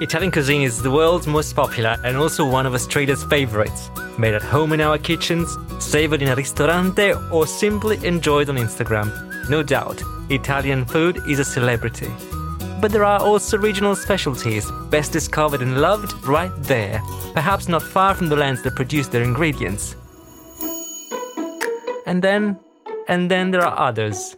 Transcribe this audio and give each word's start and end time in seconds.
Italian 0.00 0.32
cuisine 0.32 0.62
is 0.62 0.80
the 0.80 0.90
world's 0.90 1.26
most 1.26 1.54
popular 1.54 1.94
and 2.04 2.16
also 2.16 2.42
one 2.48 2.64
of 2.64 2.72
Australia's 2.72 3.22
favorites. 3.24 3.90
Made 4.16 4.32
at 4.32 4.40
home 4.40 4.72
in 4.72 4.80
our 4.80 4.96
kitchens, 4.96 5.58
savored 5.78 6.22
in 6.22 6.28
a 6.28 6.34
ristorante, 6.34 7.12
or 7.30 7.46
simply 7.46 8.02
enjoyed 8.06 8.48
on 8.48 8.56
Instagram. 8.56 9.10
No 9.50 9.62
doubt, 9.62 10.02
Italian 10.30 10.86
food 10.86 11.20
is 11.28 11.38
a 11.38 11.44
celebrity. 11.44 12.10
But 12.80 12.92
there 12.92 13.04
are 13.04 13.20
also 13.20 13.58
regional 13.58 13.94
specialties, 13.94 14.70
best 14.88 15.12
discovered 15.12 15.60
and 15.60 15.82
loved 15.82 16.14
right 16.26 16.52
there, 16.62 17.02
perhaps 17.34 17.68
not 17.68 17.82
far 17.82 18.14
from 18.14 18.30
the 18.30 18.36
lands 18.36 18.62
that 18.62 18.76
produce 18.76 19.08
their 19.08 19.22
ingredients. 19.22 19.96
And 22.06 22.22
then, 22.22 22.58
and 23.06 23.30
then 23.30 23.50
there 23.50 23.66
are 23.66 23.78
others. 23.78 24.34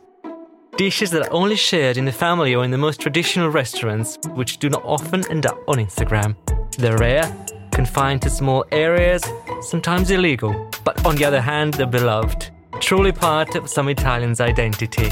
Dishes 0.77 1.11
that 1.11 1.29
are 1.29 1.33
only 1.33 1.57
shared 1.57 1.99
in 1.99 2.07
the 2.07 2.13
family 2.13 2.55
or 2.55 2.65
in 2.65 2.71
the 2.71 2.79
most 2.79 2.99
traditional 2.99 3.51
restaurants, 3.51 4.19
which 4.35 4.57
do 4.57 4.71
not 4.71 4.83
often 4.87 5.23
end 5.31 5.45
up 5.45 5.59
on 5.69 5.77
Instagram. 5.77 6.35
They're 6.79 6.97
rare, 6.97 7.31
confined 7.73 8.23
to 8.23 8.31
small 8.31 8.65
areas, 8.73 9.23
sometimes 9.61 10.11
illegal, 10.11 10.71
but 10.83 11.05
on 11.05 11.17
the 11.17 11.27
other 11.27 11.43
hand, 11.43 11.75
they're 11.75 11.87
beloved, 11.87 12.49
truly 12.81 13.13
part 13.13 13.55
of 13.55 13.69
some 13.69 13.89
Italians' 13.91 14.41
identity. 14.41 15.11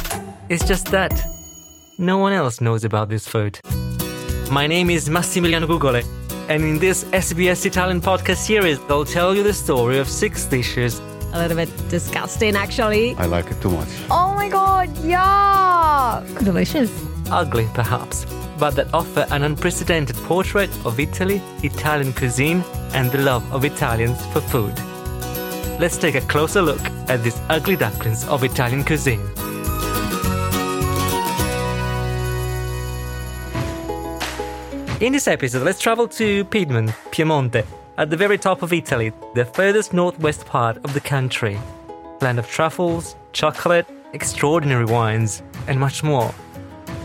It's 0.49 0.67
just 0.67 0.87
that 0.87 1.13
no 1.99 2.17
one 2.17 2.33
else 2.33 2.63
knows 2.63 2.85
about 2.85 3.11
this 3.11 3.29
food. 3.29 3.61
My 4.51 4.67
name 4.67 4.89
is 4.89 5.11
Massimiliano 5.11 5.67
Gugole, 5.67 6.03
and 6.49 6.63
in 6.65 6.79
this 6.79 7.05
SBS 7.05 7.67
Italian 7.67 8.01
podcast 8.01 8.39
series, 8.39 8.79
I'll 8.89 9.05
tell 9.05 9.37
you 9.37 9.43
the 9.43 9.53
story 9.53 9.99
of 9.99 10.09
six 10.09 10.47
dishes 10.47 11.01
A 11.33 11.39
little 11.39 11.57
bit 11.57 11.69
disgusting, 11.89 12.57
actually. 12.57 13.15
I 13.15 13.27
like 13.27 13.51
it 13.53 13.61
too 13.61 13.71
much. 13.71 13.89
Oh 14.11 14.30
my 14.41 14.49
god, 14.49 14.89
yuck! 15.05 16.45
Delicious. 16.45 16.91
ugly 17.31 17.69
perhaps, 17.75 18.25
but 18.59 18.75
that 18.75 18.89
offer 18.95 19.27
an 19.31 19.43
unprecedented 19.43 20.17
portrait 20.29 20.71
of 20.87 20.99
Italy, 20.99 21.43
Italian 21.63 22.15
cuisine, 22.15 22.65
and 22.95 23.13
the 23.13 23.19
love 23.19 23.45
of 23.53 23.67
Italians 23.67 24.25
for 24.33 24.41
food. 24.41 24.75
Let's 25.79 25.99
take 25.99 26.15
a 26.15 26.23
closer 26.23 26.63
look 26.63 26.81
at 27.11 27.23
these 27.23 27.39
ugly 27.51 27.77
ducklings 27.77 28.27
of 28.29 28.43
Italian 28.43 28.83
cuisine. 28.83 29.21
In 35.03 35.13
this 35.13 35.29
episode, 35.29 35.65
let's 35.65 35.81
travel 35.81 36.09
to 36.09 36.47
Piedmont, 36.47 36.93
Piemonte, 37.11 37.67
at 37.99 38.09
the 38.09 38.17
very 38.17 38.39
top 38.39 38.63
of 38.63 38.73
Italy, 38.73 39.13
the 39.35 39.45
furthest 39.45 39.93
northwest 39.93 40.47
part 40.47 40.79
of 40.79 40.95
the 40.95 41.01
country. 41.01 41.59
Land 42.23 42.39
of 42.39 42.49
truffles, 42.49 43.17
chocolate, 43.33 43.87
extraordinary 44.13 44.85
wines, 44.85 45.43
and 45.67 45.79
much 45.79 46.03
more. 46.03 46.33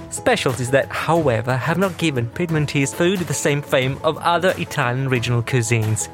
Specialties 0.10 0.72
that, 0.72 0.88
however, 0.90 1.56
have 1.56 1.78
not 1.78 1.98
given 1.98 2.28
Piedmontese 2.30 2.94
food 2.94 3.20
the 3.20 3.34
same 3.34 3.62
fame 3.62 4.00
of 4.04 4.18
other 4.20 4.54
Italian 4.58 5.10
regional 5.10 5.44
cuisines. 5.44 6.08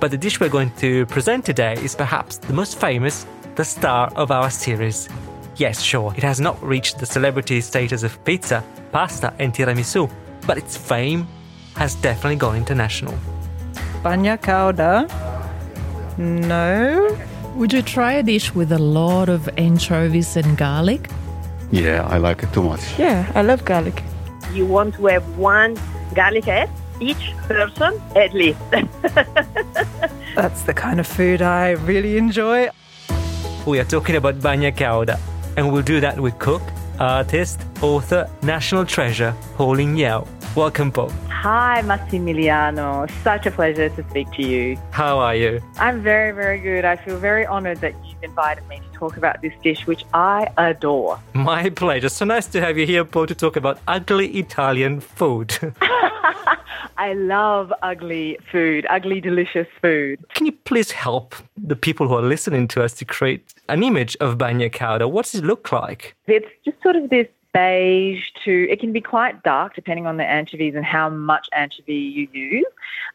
But 0.00 0.10
the 0.10 0.18
dish 0.18 0.40
we're 0.40 0.48
going 0.48 0.70
to 0.76 1.06
present 1.06 1.44
today 1.44 1.74
is 1.74 1.94
perhaps 1.94 2.38
the 2.38 2.52
most 2.52 2.78
famous, 2.78 3.26
the 3.56 3.64
star 3.64 4.12
of 4.16 4.30
our 4.30 4.50
series. 4.50 5.08
Yes, 5.56 5.82
sure, 5.82 6.14
it 6.16 6.22
has 6.22 6.40
not 6.40 6.62
reached 6.62 6.98
the 6.98 7.06
celebrity 7.06 7.60
status 7.60 8.02
of 8.02 8.22
pizza, 8.24 8.64
pasta, 8.90 9.34
and 9.38 9.52
tiramisu, 9.52 10.10
but 10.46 10.56
its 10.56 10.76
fame 10.76 11.26
has 11.76 11.94
definitely 11.96 12.36
gone 12.36 12.56
international. 12.56 13.14
Bagna 14.02 14.38
cauda? 14.38 15.08
No. 16.18 17.31
Would 17.54 17.72
you 17.72 17.82
try 17.82 18.14
a 18.14 18.22
dish 18.22 18.54
with 18.54 18.72
a 18.72 18.78
lot 18.78 19.28
of 19.28 19.48
anchovies 19.58 20.36
and 20.36 20.56
garlic? 20.56 21.10
Yeah, 21.70 22.06
I 22.08 22.18
like 22.18 22.42
it 22.42 22.52
too 22.52 22.62
much. 22.62 22.80
Yeah, 22.98 23.30
I 23.34 23.42
love 23.42 23.64
garlic. 23.64 24.02
you 24.52 24.66
want 24.66 24.94
to 24.94 25.06
have 25.06 25.24
one 25.38 25.78
garlic 26.14 26.44
head 26.44 26.68
each 27.00 27.32
person 27.48 28.00
at 28.16 28.32
least. 28.32 28.58
That's 30.34 30.62
the 30.62 30.74
kind 30.74 31.00
of 31.00 31.06
food 31.06 31.42
I 31.42 31.70
really 31.70 32.16
enjoy. 32.16 32.68
We 33.66 33.78
are 33.80 33.84
talking 33.84 34.16
about 34.16 34.40
Bagna 34.40 34.72
Cauda, 34.74 35.18
and 35.56 35.72
we'll 35.72 35.82
do 35.82 36.00
that 36.00 36.18
with 36.18 36.38
cook, 36.38 36.62
artist, 36.98 37.60
author, 37.80 38.28
national 38.42 38.84
treasure, 38.86 39.34
Poh 39.56 39.70
Ling 39.70 39.96
Yeow. 39.96 40.26
Welcome, 40.54 40.92
Poh. 40.92 41.08
Hi, 41.30 41.80
Massimiliano. 41.82 43.10
Such 43.24 43.46
a 43.46 43.50
pleasure 43.50 43.88
to 43.88 44.08
speak 44.10 44.30
to 44.32 44.46
you. 44.46 44.76
How 44.90 45.18
are 45.18 45.34
you? 45.34 45.62
I'm 45.78 46.02
very, 46.02 46.30
very 46.32 46.58
good. 46.60 46.84
I 46.84 46.96
feel 46.96 47.16
very 47.16 47.46
honored 47.46 47.80
that 47.80 47.94
you've 48.04 48.22
invited 48.22 48.68
me 48.68 48.76
to 48.76 48.98
talk 48.98 49.16
about 49.16 49.40
this 49.40 49.54
dish, 49.62 49.86
which 49.86 50.04
I 50.12 50.52
adore. 50.58 51.18
My 51.32 51.70
pleasure. 51.70 52.10
So 52.10 52.26
nice 52.26 52.46
to 52.48 52.60
have 52.60 52.76
you 52.76 52.84
here, 52.84 53.02
Poh, 53.02 53.24
to 53.24 53.34
talk 53.34 53.56
about 53.56 53.78
ugly 53.88 54.28
Italian 54.38 55.00
food. 55.00 55.56
I 56.98 57.14
love 57.14 57.72
ugly 57.82 58.38
food, 58.50 58.86
ugly, 58.90 59.22
delicious 59.22 59.66
food. 59.80 60.22
Can 60.34 60.44
you 60.44 60.52
please 60.52 60.90
help 60.90 61.34
the 61.56 61.76
people 61.76 62.08
who 62.08 62.14
are 62.14 62.22
listening 62.22 62.68
to 62.68 62.84
us 62.84 62.92
to 62.94 63.06
create 63.06 63.54
an 63.70 63.82
image 63.82 64.18
of 64.20 64.36
Bagna 64.36 64.70
Cauda? 64.70 65.10
What 65.10 65.24
does 65.24 65.36
it 65.36 65.44
look 65.44 65.72
like? 65.72 66.14
It's 66.26 66.46
just 66.62 66.76
sort 66.82 66.96
of 66.96 67.08
this 67.08 67.26
beige 67.52 68.22
to, 68.44 68.68
it 68.70 68.80
can 68.80 68.92
be 68.92 69.00
quite 69.00 69.42
dark 69.42 69.74
depending 69.74 70.06
on 70.06 70.16
the 70.16 70.24
anchovies 70.24 70.74
and 70.74 70.84
how 70.84 71.08
much 71.08 71.48
anchovy 71.52 71.94
you 71.94 72.28
use, 72.32 72.66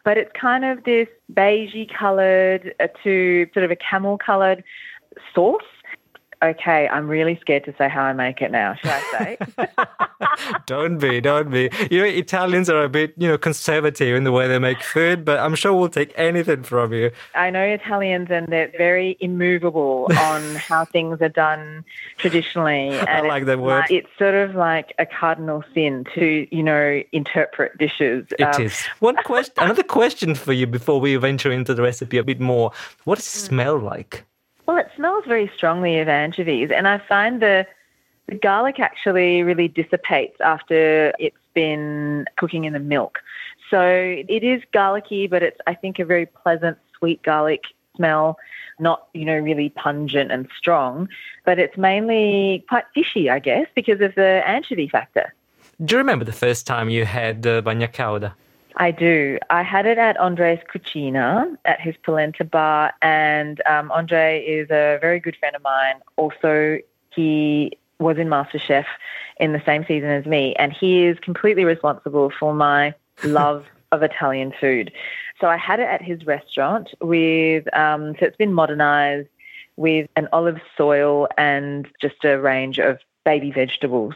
but 0.04 0.16
it's 0.16 0.30
kind 0.32 0.64
of 0.64 0.84
this 0.84 1.08
beigey 1.32 1.92
coloured 1.92 2.74
uh, 2.80 2.88
to 3.02 3.48
sort 3.52 3.64
of 3.64 3.70
a 3.70 3.76
camel 3.76 4.18
coloured 4.18 4.62
sauce. 5.34 5.62
Okay, 6.42 6.88
I'm 6.88 7.08
really 7.08 7.38
scared 7.40 7.64
to 7.64 7.74
say 7.76 7.88
how 7.88 8.02
I 8.02 8.12
make 8.12 8.40
it 8.40 8.50
now. 8.52 8.74
Should 8.74 8.90
I 8.90 9.00
say? 9.10 9.38
don't 10.66 10.98
be, 10.98 11.20
don't 11.20 11.50
be. 11.50 11.70
You 11.90 11.98
know, 11.98 12.04
Italians 12.04 12.70
are 12.70 12.82
a 12.82 12.88
bit, 12.88 13.14
you 13.16 13.28
know, 13.28 13.38
conservative 13.38 14.14
in 14.16 14.24
the 14.24 14.32
way 14.32 14.48
they 14.48 14.58
make 14.58 14.82
food, 14.82 15.24
but 15.24 15.38
I'm 15.38 15.54
sure 15.54 15.72
we'll 15.74 15.88
take 15.88 16.12
anything 16.16 16.62
from 16.62 16.92
you. 16.92 17.10
I 17.34 17.50
know 17.50 17.62
Italians 17.62 18.28
and 18.30 18.46
they're 18.48 18.72
very 18.76 19.16
immovable 19.20 20.08
on 20.18 20.54
how 20.56 20.84
things 20.84 21.20
are 21.20 21.28
done 21.28 21.84
traditionally. 22.18 22.90
And 22.90 23.26
like 23.26 23.46
that 23.46 23.58
word. 23.58 23.80
like- 23.80 23.90
it's 23.90 24.08
sort 24.18 24.34
of 24.34 24.54
like 24.54 24.94
a 24.98 25.06
cardinal 25.06 25.64
sin 25.74 26.04
to, 26.14 26.46
you 26.54 26.62
know, 26.62 27.02
interpret 27.12 27.76
dishes. 27.78 28.26
It 28.38 28.60
is. 28.60 28.72
Um, 28.72 28.96
One 29.00 29.16
question, 29.24 29.54
another 29.58 29.82
question 29.82 30.34
for 30.34 30.52
you 30.52 30.66
before 30.66 31.00
we 31.00 31.16
venture 31.16 31.50
into 31.50 31.74
the 31.74 31.82
recipe 31.82 32.18
a 32.18 32.24
bit 32.24 32.40
more. 32.40 32.72
What 33.04 33.16
does 33.16 33.26
it 33.26 33.38
smell 33.38 33.78
like? 33.78 34.24
Well, 34.68 34.76
it 34.76 34.90
smells 34.96 35.24
very 35.26 35.50
strongly 35.56 35.98
of 35.98 36.08
anchovies, 36.08 36.70
and 36.70 36.86
I 36.86 36.98
find 36.98 37.40
the 37.40 37.66
the 38.26 38.34
garlic 38.34 38.78
actually 38.78 39.42
really 39.42 39.66
dissipates 39.66 40.38
after 40.42 41.14
it's 41.18 41.34
been 41.54 42.26
cooking 42.36 42.64
in 42.64 42.74
the 42.74 42.78
milk. 42.78 43.20
So 43.70 43.80
it 43.82 44.44
is 44.44 44.62
garlicky, 44.74 45.26
but 45.26 45.42
it's 45.42 45.58
I 45.66 45.74
think 45.74 45.98
a 45.98 46.04
very 46.04 46.26
pleasant, 46.26 46.76
sweet 46.98 47.22
garlic 47.22 47.62
smell. 47.96 48.36
Not 48.78 49.08
you 49.14 49.24
know 49.24 49.38
really 49.38 49.70
pungent 49.70 50.30
and 50.30 50.46
strong, 50.54 51.08
but 51.46 51.58
it's 51.58 51.78
mainly 51.78 52.62
quite 52.68 52.84
fishy, 52.94 53.30
I 53.30 53.38
guess, 53.38 53.68
because 53.74 54.02
of 54.02 54.14
the 54.16 54.46
anchovy 54.46 54.86
factor. 54.90 55.32
Do 55.82 55.94
you 55.94 55.98
remember 55.98 56.26
the 56.26 56.40
first 56.46 56.66
time 56.66 56.90
you 56.90 57.06
had 57.06 57.46
uh, 57.46 57.62
bagna 57.62 57.90
cauda? 57.90 58.34
I 58.78 58.92
do. 58.92 59.38
I 59.50 59.64
had 59.64 59.86
it 59.86 59.98
at 59.98 60.16
Andre's 60.18 60.60
Cucina 60.72 61.56
at 61.64 61.80
his 61.80 61.96
polenta 62.04 62.44
bar, 62.44 62.92
and 63.02 63.60
um, 63.66 63.90
Andre 63.90 64.44
is 64.44 64.70
a 64.70 64.98
very 65.00 65.18
good 65.18 65.36
friend 65.36 65.56
of 65.56 65.62
mine. 65.62 65.96
Also, 66.16 66.78
he 67.12 67.76
was 67.98 68.18
in 68.18 68.28
MasterChef 68.28 68.84
in 69.40 69.52
the 69.52 69.62
same 69.66 69.84
season 69.86 70.10
as 70.10 70.26
me, 70.26 70.54
and 70.54 70.72
he 70.72 71.04
is 71.04 71.18
completely 71.18 71.64
responsible 71.64 72.30
for 72.38 72.54
my 72.54 72.94
love 73.24 73.66
of 73.90 74.04
Italian 74.04 74.52
food. 74.60 74.92
So 75.40 75.48
I 75.48 75.56
had 75.56 75.80
it 75.80 75.88
at 75.88 76.00
his 76.00 76.24
restaurant 76.24 76.94
with, 77.00 77.72
um, 77.76 78.14
so 78.20 78.26
it's 78.26 78.36
been 78.36 78.52
modernized 78.52 79.28
with 79.76 80.08
an 80.14 80.28
olive 80.32 80.60
soil 80.76 81.26
and 81.36 81.88
just 82.00 82.24
a 82.24 82.38
range 82.38 82.78
of 82.78 82.98
baby 83.24 83.50
vegetables, 83.50 84.14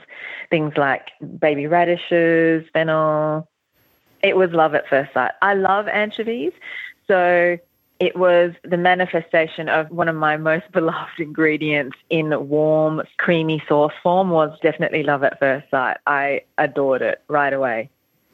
things 0.50 0.76
like 0.76 1.10
baby 1.38 1.66
radishes, 1.66 2.64
fennel, 2.72 3.48
it 4.22 4.36
was 4.36 4.50
love 4.52 4.74
at 4.74 4.88
first 4.88 5.12
sight. 5.12 5.32
I 5.42 5.54
love 5.54 5.88
anchovies, 5.88 6.52
so 7.06 7.58
it 8.00 8.16
was 8.16 8.52
the 8.64 8.76
manifestation 8.76 9.68
of 9.68 9.88
one 9.90 10.08
of 10.08 10.16
my 10.16 10.36
most 10.36 10.64
beloved 10.72 11.18
ingredients 11.18 11.96
in 12.10 12.48
warm, 12.48 13.02
creamy 13.18 13.62
sauce 13.68 13.92
form 14.02 14.30
was 14.30 14.58
definitely 14.60 15.02
love 15.02 15.22
at 15.22 15.38
first 15.38 15.70
sight. 15.70 15.98
I 16.06 16.42
adored 16.58 17.02
it 17.02 17.22
right 17.28 17.52
away. 17.52 17.90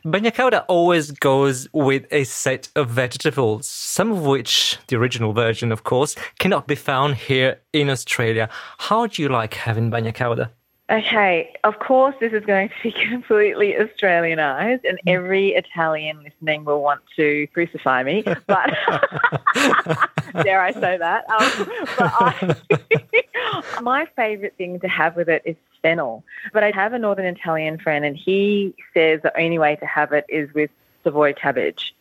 Cauda 0.07 0.65
always 0.69 1.11
goes 1.11 1.69
with 1.73 2.07
a 2.11 2.25
set 2.25 2.69
of 2.77 2.89
vegetables, 2.89 3.67
some 3.67 4.11
of 4.11 4.25
which, 4.25 4.79
the 4.87 4.97
original 4.97 5.33
version, 5.33 5.71
of 5.71 5.85
course, 5.85 6.15
cannot 6.39 6.67
be 6.67 6.75
found 6.75 7.17
here 7.17 7.61
in 7.73 7.91
Australia. 7.91 8.49
How 8.79 9.07
do 9.07 9.21
you 9.21 9.29
like 9.29 9.55
having 9.55 9.91
cauda? 9.91 10.51
Okay, 10.91 11.55
of 11.65 11.79
course, 11.81 12.15
this 12.19 12.33
is 12.33 12.47
going 12.47 12.71
to 12.71 12.75
be 12.83 12.93
completely 13.11 13.75
Australianized, 13.75 14.89
and 14.89 14.99
every 15.07 15.51
Italian 15.51 16.23
listening 16.23 16.65
will 16.65 16.81
want 16.81 17.03
to 17.17 17.47
crucify 17.49 18.03
me. 18.03 18.23
But 18.23 18.47
dare 20.43 20.63
I 20.63 20.73
say 20.73 20.97
that? 20.97 21.29
Um, 21.29 21.71
but 21.99 22.13
I, 22.15 23.81
my 23.83 24.07
favorite 24.17 24.55
thing 24.57 24.81
to 24.81 24.89
have 24.89 25.15
with 25.15 25.29
it 25.29 25.43
is 25.45 25.57
fennel. 25.83 26.25
But 26.55 26.65
I 26.65 26.71
have 26.75 26.95
a 26.95 26.99
Northern 26.99 27.27
Italian 27.27 27.79
friend, 27.79 28.05
and 28.05 28.17
he 28.17 28.75
says 28.95 29.21
the 29.23 29.39
only 29.39 29.59
way 29.59 29.77
to 29.77 29.87
have 29.87 30.13
it 30.13 30.25
is 30.31 30.53
with 30.55 30.71
Savoy 31.05 31.35
cabbage. 31.35 31.95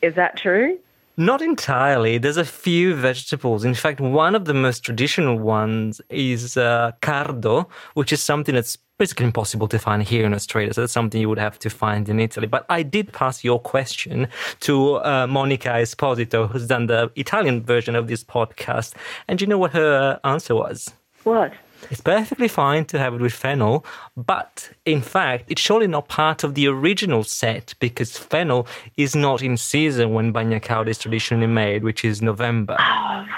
Is 0.00 0.14
that 0.14 0.38
true? 0.38 0.78
Not 1.16 1.42
entirely. 1.42 2.16
There's 2.16 2.38
a 2.38 2.44
few 2.44 2.94
vegetables. 2.94 3.64
In 3.64 3.74
fact, 3.74 4.00
one 4.00 4.34
of 4.34 4.46
the 4.46 4.54
most 4.54 4.82
traditional 4.82 5.38
ones 5.38 6.00
is 6.08 6.56
uh, 6.56 6.92
cardo, 7.02 7.68
which 7.94 8.12
is 8.14 8.22
something 8.22 8.54
that's 8.54 8.78
basically 8.98 9.26
impossible 9.26 9.68
to 9.68 9.78
find 9.78 10.02
here 10.02 10.24
in 10.24 10.32
Australia. 10.32 10.72
So 10.72 10.80
that's 10.80 10.92
something 10.92 11.20
you 11.20 11.28
would 11.28 11.38
have 11.38 11.58
to 11.58 11.70
find 11.70 12.08
in 12.08 12.18
Italy. 12.18 12.46
But 12.46 12.64
I 12.70 12.82
did 12.82 13.12
pass 13.12 13.44
your 13.44 13.60
question 13.60 14.28
to 14.60 14.96
uh, 14.96 15.26
Monica 15.26 15.68
Esposito, 15.68 16.48
who's 16.50 16.66
done 16.66 16.86
the 16.86 17.10
Italian 17.16 17.62
version 17.62 17.94
of 17.94 18.08
this 18.08 18.24
podcast. 18.24 18.94
And 19.28 19.38
do 19.38 19.44
you 19.44 19.48
know 19.48 19.58
what 19.58 19.72
her 19.72 20.18
answer 20.24 20.54
was? 20.54 20.94
What? 21.24 21.52
It's 21.90 22.00
perfectly 22.00 22.48
fine 22.48 22.84
to 22.86 22.98
have 22.98 23.14
it 23.14 23.20
with 23.20 23.32
fennel, 23.32 23.84
but 24.16 24.70
in 24.84 25.02
fact, 25.02 25.44
it's 25.48 25.60
surely 25.60 25.86
not 25.86 26.08
part 26.08 26.44
of 26.44 26.54
the 26.54 26.66
original 26.68 27.24
set 27.24 27.74
because 27.80 28.16
fennel 28.16 28.66
is 28.96 29.14
not 29.14 29.42
in 29.42 29.56
season 29.56 30.12
when 30.14 30.32
cauda 30.32 30.88
is 30.88 30.98
traditionally 30.98 31.46
made, 31.46 31.84
which 31.84 32.04
is 32.04 32.22
November. 32.22 32.76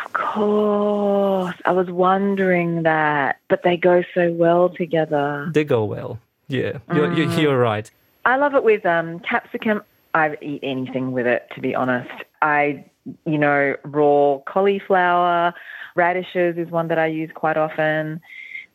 Of 0.05 0.13
course. 0.13 1.55
I 1.65 1.73
was 1.73 1.91
wondering 1.91 2.83
that, 2.83 3.39
but 3.49 3.63
they 3.63 3.77
go 3.77 4.03
so 4.15 4.33
well 4.33 4.69
together. 4.69 5.51
They 5.53 5.65
go 5.65 5.85
well. 5.85 6.19
Yeah, 6.49 6.79
you're, 6.93 7.13
you're, 7.15 7.31
you're 7.41 7.59
right. 7.59 7.91
I 8.25 8.37
love 8.37 8.55
it 8.55 8.65
with 8.65 8.85
um, 8.85 9.21
capsicum. 9.21 9.83
I 10.15 10.37
eat 10.41 10.61
anything 10.63 11.13
with 11.13 11.27
it, 11.27 11.49
to 11.55 11.61
be 11.61 11.75
honest. 11.75 12.11
I, 12.43 12.85
you 13.27 13.39
know, 13.39 13.77
raw 13.85 14.39
cauliflower, 14.47 15.55
radishes 15.95 16.57
is 16.57 16.71
one 16.71 16.89
that 16.89 16.99
I 16.99 17.07
use 17.07 17.31
quite 17.35 17.57
often. 17.57 18.21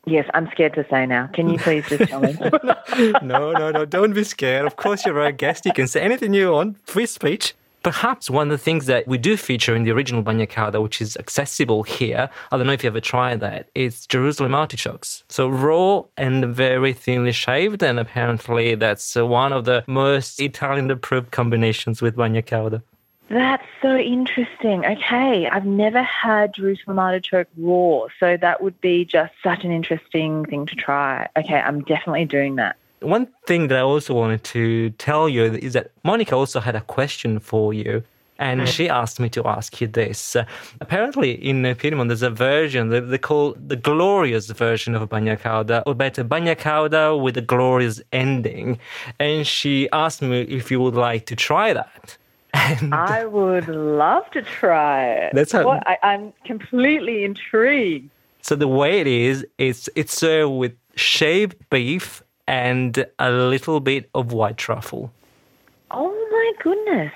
Yes, 0.06 0.28
I'm 0.34 0.50
scared 0.52 0.74
to 0.76 0.86
say 0.90 1.06
now. 1.06 1.28
Can 1.28 1.50
you 1.50 1.58
please 1.60 1.88
just 1.88 2.10
tell 2.10 2.22
me? 2.22 2.34
no, 3.22 3.52
no, 3.52 3.72
no, 3.72 3.86
don't 3.86 4.14
be 4.14 4.24
scared. 4.24 4.66
Of 4.66 4.76
course, 4.76 5.06
you're 5.06 5.20
our 5.22 5.32
guest. 5.32 5.66
You 5.66 5.74
can 5.74 5.88
say 5.88 6.02
anything 6.02 6.34
you 6.34 6.52
want. 6.52 6.78
Free 6.88 7.06
speech. 7.06 7.54
Perhaps 7.82 8.30
one 8.30 8.48
of 8.48 8.52
the 8.52 8.64
things 8.64 8.88
that 8.88 9.08
we 9.08 9.18
do 9.18 9.38
feature 9.38 9.74
in 9.74 9.84
the 9.84 9.92
original 9.92 10.22
bagna 10.22 10.50
cauda, 10.50 10.82
which 10.82 11.02
is 11.02 11.16
accessible 11.16 11.84
here, 11.84 12.30
I 12.52 12.58
don't 12.58 12.68
know 12.68 12.74
if 12.74 12.84
you 12.84 12.90
ever 12.90 13.00
tried 13.00 13.40
that, 13.40 13.70
is 13.74 14.06
Jerusalem 14.06 14.54
artichokes. 14.54 15.24
So 15.30 15.48
raw 15.48 16.04
and 16.18 16.54
very 16.54 16.92
thinly 16.92 17.32
shaved, 17.32 17.82
and 17.82 17.98
apparently 17.98 18.76
that's 18.76 19.16
one 19.16 19.54
of 19.54 19.64
the 19.64 19.86
most 19.88 20.42
Italian 20.42 20.92
approved 20.92 21.32
combinations 21.32 22.02
with 22.02 22.18
bagna 22.18 22.44
cauda. 22.46 22.82
That's 23.30 23.64
so 23.82 23.96
interesting. 23.96 24.86
Okay, 24.86 25.48
I've 25.48 25.66
never 25.66 26.02
had 26.02 26.54
Jerusalem 26.56 26.98
artichoke 26.98 27.48
raw, 27.58 28.08
so 28.20 28.38
that 28.38 28.62
would 28.64 28.82
be 28.82 29.06
just 29.06 29.34
such 29.44 29.64
an 29.64 29.72
interesting 29.72 30.46
thing 30.46 30.66
to 30.66 30.76
try. 30.76 31.28
Okay, 31.38 31.60
I'm 31.60 31.82
definitely 31.82 32.26
doing 32.26 32.56
that. 32.56 32.76
One 33.02 33.28
thing 33.46 33.68
that 33.68 33.78
I 33.78 33.82
also 33.82 34.14
wanted 34.14 34.44
to 34.46 34.90
tell 34.92 35.30
you 35.30 35.44
is 35.44 35.74
that 35.74 35.92
Monica 36.04 36.36
also 36.36 36.60
had 36.60 36.76
a 36.76 36.82
question 36.82 37.40
for 37.40 37.74
you. 37.74 38.04
And 38.40 38.70
she 38.70 38.88
asked 38.88 39.20
me 39.20 39.28
to 39.32 39.46
ask 39.46 39.82
you 39.82 39.88
this. 39.88 40.34
Uh, 40.34 40.46
apparently, 40.80 41.32
in 41.32 41.76
Piedmont, 41.76 42.08
there's 42.08 42.22
a 42.22 42.30
version 42.30 42.88
that 42.88 43.02
they 43.02 43.18
call 43.18 43.54
the 43.68 43.76
glorious 43.76 44.48
version 44.48 44.96
of 44.96 45.10
bagna 45.10 45.38
cauda, 45.38 45.84
or 45.86 45.94
better, 45.94 46.24
bagna 46.24 46.56
cauda 46.56 47.22
with 47.22 47.36
a 47.36 47.42
glorious 47.42 48.02
ending. 48.14 48.80
And 49.20 49.46
she 49.46 49.90
asked 49.92 50.22
me 50.22 50.44
if 50.44 50.72
you 50.72 50.80
would 50.80 50.96
like 50.96 51.26
to 51.26 51.36
try 51.36 51.74
that. 51.74 52.18
And 52.54 52.94
I 52.94 53.26
would 53.26 53.68
love 53.68 54.30
to 54.32 54.42
try 54.42 55.06
it. 55.06 55.34
That's 55.34 55.52
how- 55.52 55.66
What? 55.66 55.84
I, 55.88 55.98
I'm 56.04 56.34
completely 56.46 57.24
intrigued. 57.24 58.10
so 58.42 58.56
the 58.56 58.68
way 58.68 59.00
it 59.00 59.08
is, 59.08 59.46
it's 59.58 59.90
it's 59.96 60.16
served 60.18 60.54
with 60.54 60.74
shaved 60.96 61.56
beef 61.70 62.24
and 62.48 63.06
a 63.20 63.32
little 63.32 63.80
bit 63.80 64.10
of 64.16 64.32
white 64.34 64.58
truffle. 64.58 65.12
Oh 65.92 66.12
my 66.32 66.52
goodness. 66.64 67.14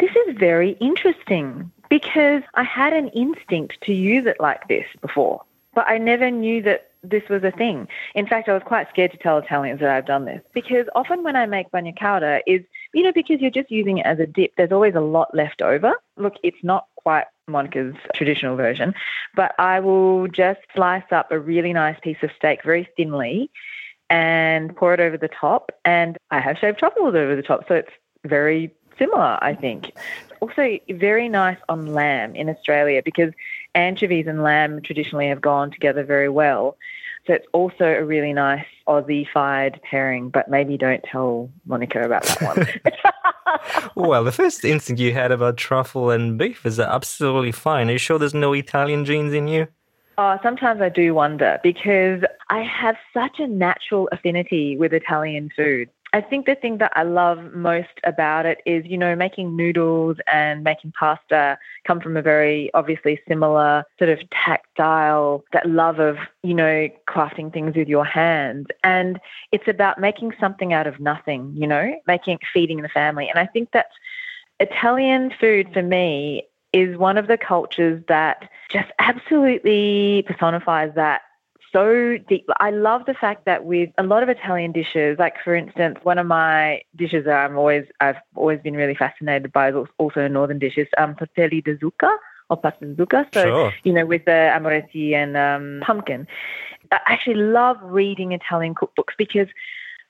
This 0.00 0.10
is 0.26 0.36
very 0.36 0.70
interesting 0.80 1.70
because 1.88 2.42
I 2.54 2.64
had 2.64 2.92
an 2.92 3.08
instinct 3.08 3.80
to 3.82 3.92
use 3.92 4.26
it 4.26 4.36
like 4.40 4.66
this 4.68 4.86
before, 5.00 5.42
but 5.74 5.86
I 5.88 5.98
never 5.98 6.30
knew 6.30 6.62
that 6.62 6.88
this 7.04 7.28
was 7.28 7.42
a 7.44 7.50
thing. 7.50 7.86
In 8.14 8.26
fact, 8.26 8.48
I 8.48 8.52
was 8.54 8.62
quite 8.64 8.88
scared 8.88 9.10
to 9.12 9.18
tell 9.18 9.38
Italians 9.38 9.80
that 9.80 9.90
I've 9.90 10.06
done 10.06 10.24
this 10.24 10.40
because 10.54 10.86
often 10.94 11.22
when 11.22 11.36
I 11.36 11.46
make 11.46 11.70
bagna 11.70 11.96
cauda 11.96 12.40
is, 12.46 12.62
you 12.92 13.02
know, 13.02 13.12
because 13.12 13.40
you're 13.40 13.50
just 13.50 13.70
using 13.70 13.98
it 13.98 14.06
as 14.06 14.18
a 14.18 14.26
dip, 14.26 14.52
there's 14.56 14.72
always 14.72 14.94
a 14.94 15.00
lot 15.00 15.34
left 15.34 15.62
over. 15.62 15.94
Look, 16.16 16.34
it's 16.42 16.62
not 16.62 16.86
quite 16.96 17.26
Monica's 17.48 17.94
traditional 18.14 18.56
version, 18.56 18.94
but 19.34 19.54
I 19.58 19.80
will 19.80 20.28
just 20.28 20.60
slice 20.74 21.10
up 21.10 21.30
a 21.30 21.38
really 21.38 21.72
nice 21.72 21.98
piece 22.02 22.18
of 22.22 22.30
steak 22.36 22.62
very 22.64 22.88
thinly 22.96 23.50
and 24.10 24.76
pour 24.76 24.94
it 24.94 25.00
over 25.00 25.16
the 25.16 25.28
top. 25.28 25.72
And 25.84 26.18
I 26.30 26.40
have 26.40 26.58
shaved 26.58 26.78
truffles 26.78 27.14
over 27.14 27.34
the 27.34 27.42
top, 27.42 27.66
so 27.66 27.74
it's 27.74 27.92
very 28.24 28.72
similar, 28.98 29.38
I 29.40 29.54
think. 29.54 29.92
Also, 30.40 30.78
very 30.90 31.28
nice 31.28 31.58
on 31.68 31.94
lamb 31.94 32.34
in 32.34 32.48
Australia 32.48 33.00
because 33.04 33.32
anchovies 33.74 34.26
and 34.26 34.42
lamb 34.42 34.82
traditionally 34.82 35.28
have 35.28 35.40
gone 35.40 35.70
together 35.70 36.04
very 36.04 36.28
well. 36.28 36.76
So 37.26 37.34
it's 37.34 37.46
also 37.52 37.84
a 37.84 38.04
really 38.04 38.32
nice 38.32 38.64
Aussie-fied 38.88 39.80
pairing, 39.88 40.30
but 40.30 40.48
maybe 40.48 40.76
don't 40.76 41.02
tell 41.04 41.50
Monica 41.66 42.00
about 42.02 42.24
that 42.24 42.42
one. 42.42 42.66
Well, 43.94 44.24
the 44.24 44.32
first 44.32 44.64
instinct 44.64 45.00
you 45.00 45.12
had 45.12 45.30
about 45.30 45.56
truffle 45.56 46.10
and 46.10 46.38
beef 46.38 46.64
is 46.64 46.80
absolutely 46.80 47.52
fine. 47.52 47.88
Are 47.88 47.92
you 47.92 47.98
sure 47.98 48.18
there's 48.18 48.34
no 48.34 48.52
Italian 48.54 49.04
genes 49.04 49.32
in 49.32 49.46
you? 49.46 49.68
Oh, 50.18 50.38
sometimes 50.42 50.80
I 50.80 50.88
do 50.88 51.14
wonder 51.14 51.58
because 51.62 52.22
I 52.50 52.62
have 52.62 52.96
such 53.14 53.38
a 53.38 53.46
natural 53.46 54.08
affinity 54.12 54.76
with 54.76 54.92
Italian 54.92 55.50
food. 55.56 55.88
I 56.14 56.20
think 56.20 56.44
the 56.44 56.54
thing 56.54 56.76
that 56.78 56.92
I 56.94 57.04
love 57.04 57.54
most 57.54 57.88
about 58.04 58.44
it 58.44 58.58
is, 58.66 58.84
you 58.84 58.98
know, 58.98 59.16
making 59.16 59.56
noodles 59.56 60.18
and 60.30 60.62
making 60.62 60.92
pasta 60.92 61.58
come 61.86 62.00
from 62.00 62.18
a 62.18 62.22
very 62.22 62.70
obviously 62.74 63.18
similar 63.26 63.84
sort 63.98 64.10
of 64.10 64.18
tactile, 64.30 65.42
that 65.52 65.68
love 65.68 66.00
of, 66.00 66.18
you 66.42 66.52
know, 66.52 66.88
crafting 67.08 67.50
things 67.50 67.76
with 67.76 67.88
your 67.88 68.04
hands. 68.04 68.66
And 68.84 69.18
it's 69.52 69.68
about 69.68 69.98
making 69.98 70.34
something 70.38 70.74
out 70.74 70.86
of 70.86 71.00
nothing, 71.00 71.54
you 71.56 71.66
know, 71.66 71.98
making, 72.06 72.40
feeding 72.52 72.82
the 72.82 72.90
family. 72.90 73.30
And 73.30 73.38
I 73.38 73.46
think 73.46 73.70
that 73.72 73.86
Italian 74.60 75.32
food 75.40 75.70
for 75.72 75.82
me 75.82 76.42
is 76.74 76.96
one 76.96 77.16
of 77.16 77.26
the 77.26 77.38
cultures 77.38 78.02
that 78.08 78.48
just 78.70 78.90
absolutely 78.98 80.24
personifies 80.26 80.92
that 80.94 81.22
so 81.72 82.18
deep. 82.28 82.46
I 82.60 82.70
love 82.70 83.06
the 83.06 83.14
fact 83.14 83.44
that 83.46 83.64
with 83.64 83.90
a 83.98 84.02
lot 84.02 84.22
of 84.22 84.28
Italian 84.28 84.72
dishes, 84.72 85.18
like 85.18 85.34
for 85.42 85.54
instance, 85.54 85.98
one 86.02 86.18
of 86.18 86.26
my 86.26 86.82
dishes 86.96 87.24
that 87.24 87.44
I'm 87.44 87.56
always 87.56 87.86
I've 88.00 88.16
always 88.34 88.60
been 88.60 88.74
really 88.74 88.94
fascinated 88.94 89.52
by 89.52 89.70
is 89.70 89.86
also 89.98 90.28
northern 90.28 90.58
dishes, 90.58 90.88
um, 90.98 91.14
tortelli 91.14 91.64
di 91.64 91.74
zucca 91.76 92.14
or 92.50 92.56
pasta 92.58 92.84
di 92.84 92.94
zucca. 92.94 93.26
So 93.32 93.42
Sure. 93.42 93.72
you 93.84 93.92
know, 93.92 94.04
with 94.04 94.24
the 94.26 94.52
amoretti 94.54 95.14
and 95.14 95.36
um, 95.36 95.80
pumpkin. 95.82 96.26
I 96.90 97.00
actually 97.06 97.36
love 97.36 97.78
reading 97.82 98.32
Italian 98.32 98.74
cookbooks 98.74 99.16
because 99.16 99.48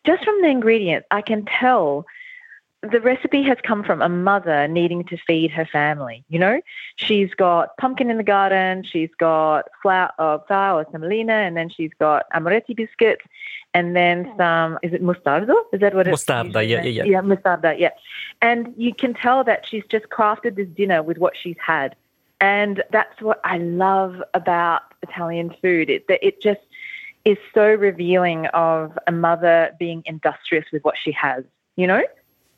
just 0.05 0.25
from 0.25 0.43
the 0.43 0.49
ingredients, 0.49 1.07
I 1.13 1.23
can 1.23 1.45
tell 1.45 2.07
the 2.83 3.01
recipe 3.01 3.45
has 3.45 3.59
come 3.63 3.85
from 3.85 4.03
a 4.03 4.09
mother 4.09 4.67
needing 4.67 5.05
to 5.05 5.17
feed 5.17 5.53
her 5.53 5.65
family. 5.65 6.25
You 6.29 6.41
know, 6.41 6.61
she's 6.97 7.33
got 7.33 7.77
pumpkin 7.77 8.11
in 8.11 8.17
the 8.17 8.25
garden, 8.25 8.83
she's 8.83 9.11
got 9.19 9.69
flour, 9.81 10.11
uh, 10.19 10.39
flour 10.49 10.81
or 10.83 10.87
semolina, 10.91 11.33
and 11.33 11.57
then 11.57 11.69
she's 11.69 11.93
got 12.01 12.27
amoretti 12.35 12.75
biscuits, 12.75 13.25
and 13.73 13.95
then 13.95 14.33
some. 14.37 14.79
Is 14.83 14.93
it 14.93 15.03
mustardo? 15.03 15.55
Is 15.73 15.81
that 15.81 15.95
what 15.95 16.09
it's 16.09 16.25
Mostarda, 16.25 16.47
usually 16.47 16.67
yeah, 16.67 16.83
yeah, 16.83 17.05
yeah. 17.05 17.05
Yeah, 17.05 17.21
mustarda. 17.21 17.79
Yeah, 17.79 17.91
and 18.41 18.75
you 18.77 18.93
can 18.93 19.15
tell 19.15 19.45
that 19.45 19.65
she's 19.69 19.85
just 19.89 20.07
crafted 20.09 20.57
this 20.57 20.69
dinner 20.69 21.05
with 21.05 21.19
what 21.19 21.35
she's 21.41 21.57
had, 21.65 21.95
and 22.41 22.83
that's 22.91 23.21
what 23.21 23.41
I 23.45 23.59
love 23.59 24.21
about 24.35 24.83
Italian 25.03 25.55
food. 25.63 25.89
It 25.89 26.09
that 26.09 26.27
it 26.27 26.43
just 26.43 26.61
is 27.25 27.39
so 27.55 27.65
revealing 27.75 28.47
of 28.47 28.99
a 29.07 29.13
mother 29.13 29.71
being 29.79 30.03
industrious 30.05 30.65
with 30.73 30.83
what 30.83 30.97
she 31.01 31.13
has. 31.13 31.45
You 31.77 31.87
know. 31.87 32.03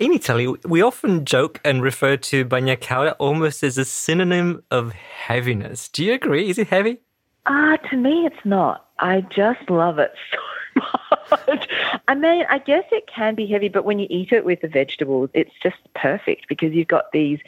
In 0.01 0.13
Italy, 0.13 0.49
we 0.65 0.83
often 0.83 1.25
joke 1.25 1.61
and 1.65 1.81
refer 1.81 2.17
to 2.17 2.45
bagna 2.45 3.15
almost 3.21 3.63
as 3.63 3.79
a 3.79 3.85
synonym 3.85 4.65
of 4.69 4.91
heaviness. 4.93 5.89
Do 5.89 6.05
you 6.05 6.15
agree? 6.15 6.51
Is 6.51 6.59
it 6.59 6.67
heavy? 6.67 6.99
Ah, 7.47 7.77
to 7.91 7.97
me, 7.97 8.27
it's 8.27 8.45
not. 8.45 8.89
I 8.99 9.21
just 9.21 9.71
love 9.71 10.01
it 10.01 10.13
so 10.33 10.87
much. 11.31 11.69
I 12.09 12.15
mean, 12.17 12.45
I 12.51 12.59
guess 12.59 12.83
it 12.91 13.07
can 13.07 13.37
be 13.37 13.47
heavy, 13.47 13.69
but 13.69 13.85
when 13.85 14.01
you 14.01 14.09
eat 14.11 14.33
it 14.33 14.45
with 14.45 14.63
the 14.63 14.69
vegetables, 14.69 15.31
it's 15.33 15.55
just 15.63 15.77
perfect 15.95 16.49
because 16.49 16.73
you've 16.73 16.89
got 16.89 17.13
these 17.13 17.39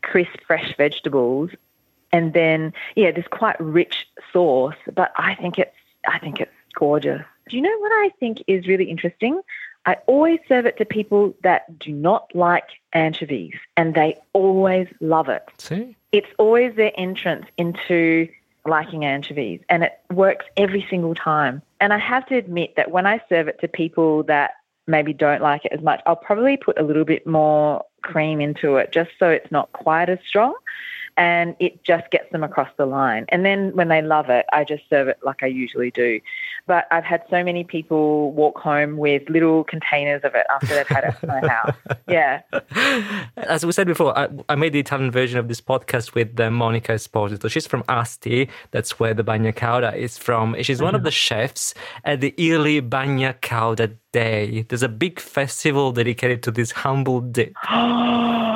crisp, 0.00 0.40
fresh 0.46 0.74
vegetables, 0.78 1.50
and 2.12 2.32
then 2.32 2.72
yeah, 2.96 3.10
this 3.10 3.26
quite 3.30 3.60
rich 3.60 4.06
sauce. 4.32 4.74
But 4.94 5.12
I 5.16 5.34
think 5.34 5.58
it's, 5.58 5.76
I 6.08 6.18
think 6.18 6.40
it's 6.40 6.50
gorgeous. 6.74 7.20
Do 7.50 7.56
you 7.56 7.62
know 7.62 7.78
what 7.78 7.92
I 7.92 8.10
think 8.18 8.42
is 8.46 8.66
really 8.66 8.88
interesting? 8.88 9.42
I 9.86 9.96
always 10.06 10.40
serve 10.48 10.66
it 10.66 10.76
to 10.78 10.84
people 10.84 11.34
that 11.42 11.78
do 11.78 11.92
not 11.92 12.30
like 12.34 12.66
anchovies, 12.92 13.54
and 13.76 13.94
they 13.94 14.16
always 14.32 14.88
love 15.00 15.28
it 15.28 15.42
See? 15.58 15.96
it's 16.12 16.28
always 16.38 16.74
their 16.76 16.92
entrance 16.96 17.46
into 17.56 18.28
liking 18.66 19.04
anchovies 19.04 19.60
and 19.68 19.84
it 19.84 19.98
works 20.12 20.44
every 20.56 20.86
single 20.90 21.14
time. 21.14 21.62
And 21.80 21.92
I 21.92 21.98
have 21.98 22.26
to 22.26 22.36
admit 22.36 22.76
that 22.76 22.90
when 22.90 23.06
I 23.06 23.20
serve 23.28 23.48
it 23.48 23.60
to 23.60 23.68
people 23.68 24.22
that 24.24 24.52
maybe 24.86 25.12
don't 25.12 25.40
like 25.40 25.64
it 25.64 25.72
as 25.72 25.80
much, 25.80 26.00
I'll 26.06 26.16
probably 26.16 26.56
put 26.56 26.78
a 26.78 26.82
little 26.82 27.04
bit 27.04 27.26
more 27.26 27.84
cream 28.02 28.40
into 28.40 28.76
it 28.76 28.92
just 28.92 29.10
so 29.18 29.28
it's 29.28 29.50
not 29.50 29.72
quite 29.72 30.08
as 30.08 30.18
strong. 30.26 30.54
And 31.20 31.54
it 31.60 31.84
just 31.84 32.10
gets 32.10 32.32
them 32.32 32.42
across 32.42 32.70
the 32.78 32.86
line. 32.86 33.26
And 33.28 33.44
then 33.44 33.76
when 33.76 33.88
they 33.88 34.00
love 34.00 34.30
it, 34.30 34.46
I 34.54 34.64
just 34.64 34.84
serve 34.88 35.06
it 35.08 35.18
like 35.22 35.42
I 35.42 35.46
usually 35.48 35.90
do. 35.90 36.18
But 36.66 36.86
I've 36.90 37.04
had 37.04 37.22
so 37.28 37.44
many 37.44 37.62
people 37.62 38.32
walk 38.32 38.56
home 38.58 38.96
with 38.96 39.28
little 39.28 39.64
containers 39.64 40.22
of 40.24 40.34
it 40.34 40.46
after 40.54 40.74
they've 40.74 40.86
had 40.96 41.04
it 41.04 41.14
in 41.22 41.28
my 41.28 41.46
house. 41.46 41.76
Yeah. 42.08 42.40
As 43.36 43.64
we 43.66 43.72
said 43.72 43.86
before, 43.86 44.16
I, 44.18 44.28
I 44.48 44.54
made 44.54 44.72
the 44.72 44.80
Italian 44.80 45.10
version 45.10 45.38
of 45.38 45.46
this 45.48 45.60
podcast 45.60 46.14
with 46.14 46.38
uh, 46.40 46.50
Monica 46.50 46.92
Esposito. 46.92 47.50
She's 47.50 47.66
from 47.66 47.84
Asti. 47.88 48.48
That's 48.72 48.98
where 48.98 49.14
the 49.14 49.22
bagna 49.22 49.52
cauda 49.54 49.94
is 49.96 50.18
from. 50.18 50.56
She's 50.62 50.80
one 50.82 50.94
of 50.94 51.02
the 51.04 51.10
chefs 51.10 51.74
at 52.04 52.20
the 52.20 52.34
yearly 52.36 52.80
Bagna 52.82 53.34
Cauda 53.40 53.94
Day. 54.12 54.62
There's 54.68 54.82
a 54.82 54.88
big 54.88 55.20
festival 55.20 55.92
dedicated 55.92 56.42
to 56.44 56.50
this 56.50 56.70
humble 56.72 57.20
dish. 57.20 57.52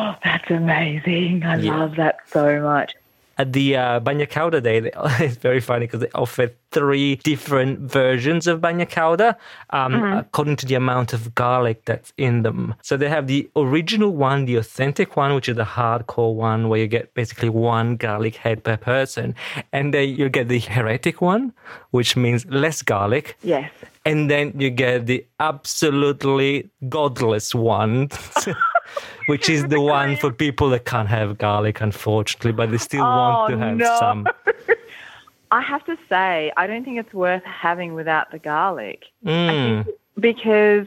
Oh, 0.06 0.14
that's 0.22 0.48
amazing. 0.50 1.42
I 1.44 1.56
Yeah. 1.56 1.76
love 1.78 1.96
that 1.96 2.16
so 2.26 2.53
much. 2.60 2.94
At 3.36 3.52
the 3.52 3.76
uh, 3.76 4.00
Bagna 4.00 4.28
Cauda 4.28 4.62
Day, 4.62 4.78
they, 4.78 4.92
it's 5.24 5.36
very 5.36 5.60
funny 5.60 5.86
because 5.86 6.00
they 6.00 6.10
offer 6.14 6.52
three 6.70 7.16
different 7.16 7.80
versions 7.80 8.46
of 8.46 8.60
Bagna 8.60 8.88
Cauda 8.88 9.36
um, 9.70 9.94
according 9.94 10.56
to 10.56 10.66
the 10.66 10.74
amount 10.74 11.12
of 11.12 11.34
garlic 11.34 11.84
that's 11.84 12.12
in 12.16 12.42
them. 12.42 12.74
So 12.82 12.96
they 12.96 13.08
have 13.08 13.26
the 13.28 13.48
original 13.56 14.10
one, 14.10 14.44
the 14.44 14.56
authentic 14.56 15.16
one, 15.16 15.34
which 15.34 15.48
is 15.48 15.56
the 15.56 15.64
hardcore 15.64 16.34
one 16.34 16.68
where 16.68 16.80
you 16.80 16.88
get 16.88 17.14
basically 17.14 17.48
one 17.48 17.96
garlic 17.96 18.36
head 18.36 18.62
per 18.62 18.76
person. 18.76 19.34
And 19.72 19.94
then 19.94 20.08
you 20.10 20.28
get 20.28 20.48
the 20.48 20.58
heretic 20.58 21.20
one, 21.20 21.52
which 21.90 22.16
means 22.16 22.44
less 22.46 22.82
garlic. 22.82 23.36
Yes. 23.42 23.70
And 24.04 24.28
then 24.28 24.52
you 24.58 24.70
get 24.70 25.06
the 25.06 25.24
absolutely 25.40 26.70
godless 26.88 27.54
one, 27.54 28.08
which 29.26 29.48
is 29.48 29.64
the 29.68 29.80
one 29.80 30.16
for 30.16 30.30
people 30.32 30.68
that 30.70 30.84
can't 30.84 31.08
have 31.08 31.38
garlic, 31.38 31.80
unfortunately, 31.80 32.52
but 32.52 32.70
they 32.70 32.78
still 32.78 33.04
want 33.04 33.48
to 33.50 33.54
Oh, 33.54 33.58
have 33.58 33.76
no. 33.76 33.96
some. 33.98 34.26
I 35.50 35.60
have 35.60 35.84
to 35.84 35.96
say, 36.08 36.52
I 36.56 36.66
don't 36.66 36.84
think 36.84 36.98
it's 36.98 37.14
worth 37.14 37.44
having 37.44 37.94
without 37.94 38.30
the 38.32 38.38
garlic. 38.38 39.04
Mm. 39.24 39.86
because 40.18 40.86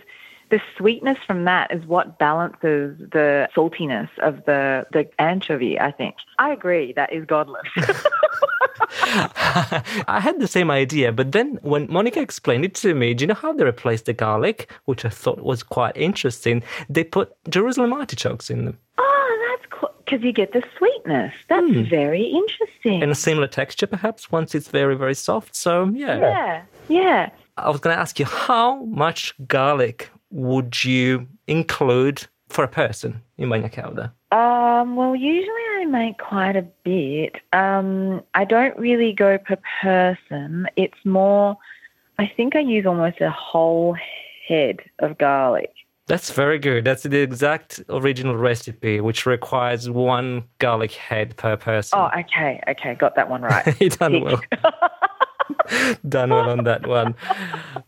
the 0.49 0.61
sweetness 0.77 1.17
from 1.27 1.43
that 1.45 1.71
is 1.73 1.85
what 1.85 2.17
balances 2.19 2.97
the 2.99 3.49
saltiness 3.55 4.09
of 4.19 4.43
the, 4.45 4.85
the 4.93 5.09
anchovy, 5.19 5.79
I 5.79 5.91
think. 5.91 6.15
I 6.39 6.51
agree, 6.51 6.93
that 6.93 7.11
is 7.13 7.25
godless. 7.25 7.67
I 10.07 10.19
had 10.21 10.39
the 10.39 10.47
same 10.47 10.71
idea, 10.71 11.11
but 11.11 11.31
then 11.31 11.59
when 11.61 11.87
Monica 11.91 12.19
explained 12.21 12.65
it 12.65 12.75
to 12.75 12.93
me, 12.93 13.13
do 13.13 13.23
you 13.23 13.27
know 13.27 13.33
how 13.33 13.53
they 13.53 13.63
replaced 13.63 14.05
the 14.05 14.13
garlic, 14.13 14.71
which 14.85 15.05
I 15.05 15.09
thought 15.09 15.39
was 15.39 15.63
quite 15.63 15.95
interesting? 15.97 16.63
They 16.89 17.03
put 17.03 17.33
Jerusalem 17.49 17.93
artichokes 17.93 18.49
in 18.49 18.65
them 18.65 18.77
oh, 18.97 19.57
that's 19.57 19.71
cool. 19.71 19.89
Because 20.05 20.23
you 20.23 20.31
get 20.31 20.53
the 20.53 20.63
sweetness. 20.77 21.33
That's 21.49 21.89
very 21.89 22.23
interesting. 22.23 23.03
and 23.03 23.11
a 23.11 23.15
similar 23.15 23.47
texture, 23.47 23.87
perhaps, 23.87 24.31
once 24.31 24.55
it's 24.55 24.69
very, 24.69 24.95
very 24.95 25.15
soft. 25.15 25.55
So, 25.55 25.91
yeah. 25.93 26.19
yeah, 26.19 26.61
yeah. 26.87 27.29
I 27.57 27.69
was 27.69 27.79
going 27.79 27.95
to 27.95 27.99
ask 27.99 28.19
you, 28.19 28.25
how 28.25 28.83
much 28.85 29.33
garlic 29.47 30.09
would 30.29 30.83
you 30.83 31.27
include 31.47 32.27
for 32.49 32.63
a 32.63 32.67
person 32.67 33.21
in 33.37 33.49
bagna 33.49 33.73
cauda? 33.73 34.11
Um, 34.31 34.95
well, 34.95 35.15
usually 35.15 35.66
make 35.91 36.17
quite 36.17 36.55
a 36.55 36.61
bit. 36.83 37.35
Um, 37.53 38.23
I 38.33 38.45
don't 38.45 38.77
really 38.77 39.13
go 39.13 39.37
per 39.37 39.57
person. 39.81 40.67
It's 40.75 40.97
more, 41.05 41.57
I 42.19 42.31
think 42.35 42.55
I 42.55 42.59
use 42.59 42.85
almost 42.85 43.21
a 43.21 43.31
whole 43.31 43.95
head 44.47 44.79
of 44.99 45.17
garlic. 45.17 45.73
That's 46.07 46.31
very 46.31 46.57
good. 46.57 46.85
That's 46.85 47.03
the 47.03 47.19
exact 47.19 47.81
original 47.89 48.37
recipe, 48.37 49.01
which 49.01 49.25
requires 49.25 49.89
one 49.89 50.45
garlic 50.59 50.93
head 50.93 51.35
per 51.35 51.57
person. 51.57 51.99
Oh, 51.99 52.09
okay, 52.17 52.61
okay, 52.69 52.95
got 52.95 53.15
that 53.15 53.29
one 53.29 53.41
right. 53.41 53.75
you 53.81 53.89
done 53.89 54.21
well. 54.23 54.41
done 56.09 56.29
well 56.29 56.49
on 56.49 56.63
that 56.63 56.87
one. 56.87 57.15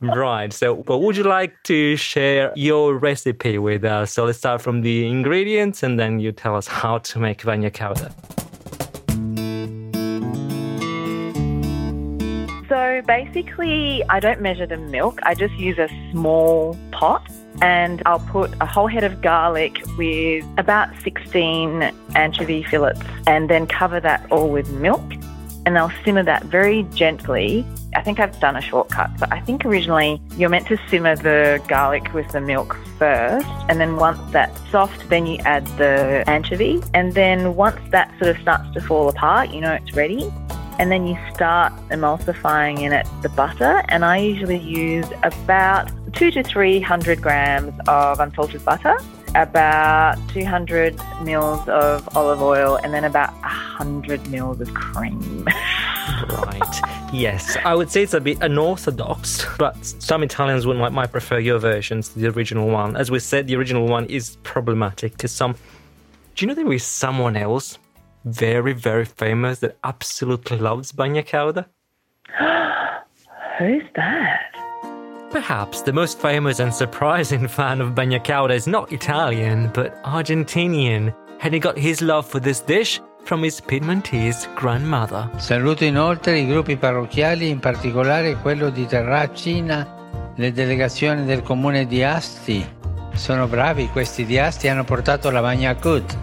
Right. 0.02 0.52
So, 0.54 0.76
but 0.76 1.00
would 1.00 1.18
you 1.18 1.24
like 1.24 1.62
to 1.64 1.96
share 1.96 2.52
your 2.56 2.96
recipe 2.98 3.58
with 3.58 3.84
us? 3.84 4.12
So 4.12 4.26
let's 4.26 4.38
start 4.38 4.62
from 4.62 4.82
the 4.82 5.08
ingredients, 5.08 5.84
and 5.84 6.00
then 6.00 6.20
you 6.20 6.32
tell 6.32 6.56
us 6.56 6.68
how 6.68 7.00
to 7.00 7.20
make 7.20 7.42
bagna 7.44 7.72
cauda. 7.72 8.14
So 12.70 13.02
basically, 13.08 14.04
I 14.10 14.20
don't 14.20 14.42
measure 14.42 14.68
the 14.68 14.78
milk. 14.78 15.20
I 15.24 15.34
just 15.34 15.56
use 15.56 15.80
a 15.80 15.90
small 16.12 16.78
pot 16.92 17.28
and 17.62 18.02
I'll 18.06 18.20
put 18.20 18.54
a 18.62 18.66
whole 18.66 18.88
head 18.88 19.04
of 19.04 19.22
garlic 19.22 19.82
with 19.98 20.46
about 20.58 20.90
16 21.04 21.92
anchovy 22.16 22.64
fillets 22.64 23.02
and 23.28 23.50
then 23.50 23.68
cover 23.68 24.00
that 24.00 24.32
all 24.32 24.50
with 24.50 24.70
milk. 24.72 25.04
And 25.66 25.78
I'll 25.78 25.92
simmer 26.04 26.24
that 26.24 26.46
very 26.46 26.84
gently. 26.94 27.66
I 27.96 28.02
think 28.02 28.20
I've 28.20 28.40
done 28.40 28.56
a 28.56 28.62
shortcut, 28.62 29.12
but 29.20 29.32
I 29.32 29.40
think 29.42 29.66
originally 29.66 30.22
you're 30.38 30.50
meant 30.50 30.68
to 30.68 30.78
simmer 30.90 31.16
the 31.16 31.62
garlic 31.68 32.14
with 32.14 32.32
the 32.32 32.42
milk 32.42 32.78
first. 32.98 33.48
And 33.68 33.80
then 33.80 33.98
once 33.98 34.20
that's 34.32 34.60
soft, 34.72 35.10
then 35.10 35.26
you 35.26 35.38
add 35.40 35.66
the 35.78 36.24
anchovy. 36.28 36.82
And 36.94 37.14
then 37.14 37.56
once 37.56 37.80
that 37.92 38.12
sort 38.20 38.36
of 38.36 38.42
starts 38.42 38.74
to 38.74 38.82
fall 38.82 39.10
apart, 39.10 39.50
you 39.52 39.62
know 39.62 39.74
it's 39.74 39.96
ready 39.96 40.32
and 40.80 40.90
then 40.90 41.06
you 41.06 41.18
start 41.34 41.74
emulsifying 41.90 42.80
in 42.80 42.94
it 42.94 43.06
the 43.22 43.30
butter. 43.30 43.84
And 43.90 44.06
I 44.06 44.18
usually 44.18 44.58
use 44.58 45.06
about 45.24 45.92
two 46.14 46.32
to 46.32 46.42
three 46.42 46.80
hundred 46.80 47.22
grams 47.22 47.78
of 47.88 48.20
unsalted 48.20 48.64
butter, 48.64 48.98
about 49.36 50.16
200 50.30 51.00
mils 51.24 51.68
of 51.68 52.18
olive 52.18 52.42
oil, 52.42 52.78
and 52.84 52.94
then 52.94 53.04
about 53.04 53.32
100 53.42 54.28
mils 54.30 54.62
of 54.62 54.74
cream. 54.74 55.46
Right. 56.30 56.82
yes. 57.14 57.58
I 57.64 57.76
would 57.76 57.92
say 57.92 58.04
it's 58.04 58.14
a 58.14 58.20
bit 58.20 58.40
unorthodox, 58.42 59.46
but 59.58 59.76
some 59.86 60.24
Italians 60.24 60.66
would 60.66 60.78
might, 60.78 60.92
might 60.92 61.12
prefer 61.12 61.40
your 61.40 61.60
versions 61.60 62.10
to 62.10 62.20
the 62.20 62.28
original 62.30 62.68
one. 62.68 62.96
As 62.96 63.12
we 63.12 63.20
said, 63.20 63.48
the 63.48 63.56
original 63.56 63.88
one 63.88 64.06
is 64.08 64.38
problematic 64.44 65.18
to 65.18 65.28
some. 65.28 65.56
Do 66.36 66.46
you 66.46 66.48
know 66.48 66.56
there 66.56 66.72
is 66.74 66.84
someone 66.84 67.36
else 67.36 67.78
very, 68.26 68.74
very 68.74 69.06
famous 69.06 69.60
that 69.60 69.78
absolutely 69.84 70.58
loves 70.58 70.92
bagna 70.92 71.26
cauda? 71.26 71.66
Who's 73.60 73.84
that? 73.96 74.49
Perhaps 75.32 75.84
the 75.84 75.94
most 75.94 76.18
famous 76.20 76.60
and 76.60 76.74
surprising 76.74 77.48
fan 77.58 77.82
of 77.82 77.94
bagna 77.94 78.20
cauda 78.20 78.56
is 78.56 78.66
not 78.66 78.92
Italian, 78.92 79.70
but 79.76 80.02
Argentinian, 80.04 81.14
and 81.42 81.54
he 81.54 81.60
got 81.60 81.78
his 81.78 82.02
love 82.02 82.26
for 82.26 82.40
this 82.40 82.62
dish 82.62 83.00
from 83.26 83.44
his 83.44 83.62
Piedmontese 83.62 84.48
grandmother. 84.56 85.30
Saluto 85.38 85.86
inoltre 85.86 86.40
i 86.40 86.48
gruppi 86.48 86.78
parrocchiali, 86.78 87.50
in 87.50 87.60
particolare 87.60 88.38
quello 88.42 88.72
di 88.72 88.88
Terracina, 88.88 89.86
le 90.36 90.52
delegazioni 90.52 91.26
del 91.26 91.44
comune 91.44 91.86
di 91.86 92.02
Asti. 92.04 92.66
Sono 93.14 93.46
bravi, 93.48 93.88
questi 93.90 94.26
di 94.26 94.40
Asti 94.40 94.68
hanno 94.68 94.84
portato 94.84 95.30
la 95.30 95.42
bagna 95.42 95.76
cut. 95.76 96.18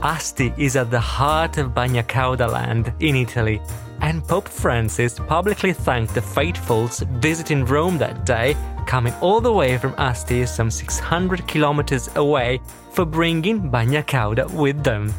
Asti 0.00 0.52
is 0.56 0.74
at 0.74 0.90
the 0.90 0.98
heart 0.98 1.56
of 1.56 1.72
Bagna 1.72 2.02
Cauda 2.02 2.46
land 2.46 2.92
in 2.98 3.14
Italy, 3.14 3.60
and 4.04 4.22
Pope 4.28 4.48
Francis 4.48 5.18
publicly 5.18 5.72
thanked 5.72 6.14
the 6.14 6.20
faithfuls 6.20 7.00
visiting 7.24 7.64
Rome 7.64 7.96
that 7.96 8.26
day, 8.26 8.54
coming 8.86 9.14
all 9.22 9.40
the 9.40 9.52
way 9.52 9.78
from 9.78 9.94
Asti, 9.96 10.44
some 10.44 10.70
600 10.70 11.48
kilometers 11.48 12.10
away, 12.16 12.60
for 12.90 13.06
bringing 13.06 13.70
Bagna 13.70 14.04
Cauda 14.04 14.52
with 14.52 14.84
them. 14.84 15.12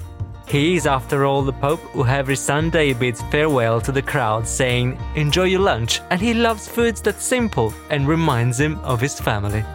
He 0.47 0.75
is, 0.75 0.85
after 0.85 1.25
all, 1.25 1.41
the 1.41 1.53
Pope 1.53 1.79
who 1.93 2.05
every 2.05 2.35
Sunday 2.35 2.93
bids 2.93 3.23
farewell 3.31 3.81
to 3.81 3.91
the 3.91 4.03
crowd, 4.03 4.47
saying, 4.47 4.99
Enjoy 5.15 5.45
your 5.45 5.61
lunch, 5.61 6.01
and 6.11 6.21
he 6.21 6.35
loves 6.35 6.67
foods 6.67 7.01
that 7.01 7.19
simple 7.19 7.73
and 7.89 8.07
reminds 8.07 8.59
him 8.59 8.77
of 8.81 9.01
his 9.01 9.19
family. 9.19 9.65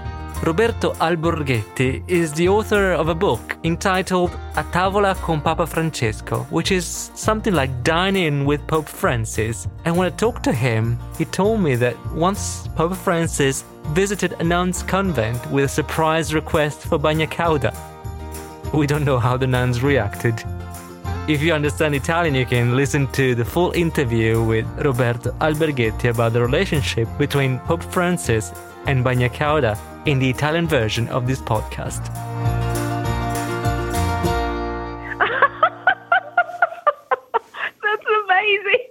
Roberto 0.42 0.94
Alborghetti 0.94 2.02
is 2.08 2.32
the 2.32 2.48
author 2.48 2.92
of 2.92 3.08
a 3.08 3.14
book 3.14 3.58
entitled 3.62 4.30
A 4.56 4.64
Tavola 4.64 5.14
con 5.16 5.42
Papa 5.42 5.66
Francesco, 5.66 6.44
which 6.48 6.72
is 6.72 7.10
something 7.14 7.52
like 7.52 7.84
dining 7.84 8.46
with 8.46 8.66
Pope 8.66 8.88
Francis. 8.88 9.68
And 9.84 9.94
when 9.98 10.06
I 10.06 10.16
talked 10.16 10.42
to 10.44 10.52
him, 10.52 10.98
he 11.18 11.26
told 11.26 11.60
me 11.60 11.74
that 11.76 11.94
once 12.14 12.68
Pope 12.68 12.96
Francis 12.96 13.64
visited 13.88 14.32
a 14.40 14.42
nun's 14.42 14.82
convent 14.82 15.38
with 15.50 15.66
a 15.66 15.68
surprise 15.68 16.32
request 16.32 16.80
for 16.80 16.98
bagna 16.98 17.30
cauda. 17.30 17.74
We 18.72 18.86
don't 18.86 19.04
know 19.04 19.18
how 19.18 19.36
the 19.36 19.46
nuns 19.46 19.82
reacted. 19.82 20.42
If 21.28 21.42
you 21.42 21.52
understand 21.52 21.94
Italian, 21.94 22.34
you 22.34 22.46
can 22.46 22.74
listen 22.76 23.08
to 23.08 23.34
the 23.34 23.44
full 23.44 23.72
interview 23.72 24.42
with 24.42 24.64
Roberto 24.82 25.32
Alborghetti 25.32 26.08
about 26.08 26.32
the 26.32 26.40
relationship 26.40 27.08
between 27.18 27.58
Pope 27.58 27.82
Francis 27.82 28.54
and 28.86 29.04
Bagna 29.04 29.28
Cauda 29.28 29.76
in 30.06 30.18
the 30.18 30.28
Italian 30.30 30.66
version 30.66 31.08
of 31.08 31.26
this 31.26 31.40
podcast. 31.40 32.04
That's 37.82 38.06
amazing. 38.24 38.86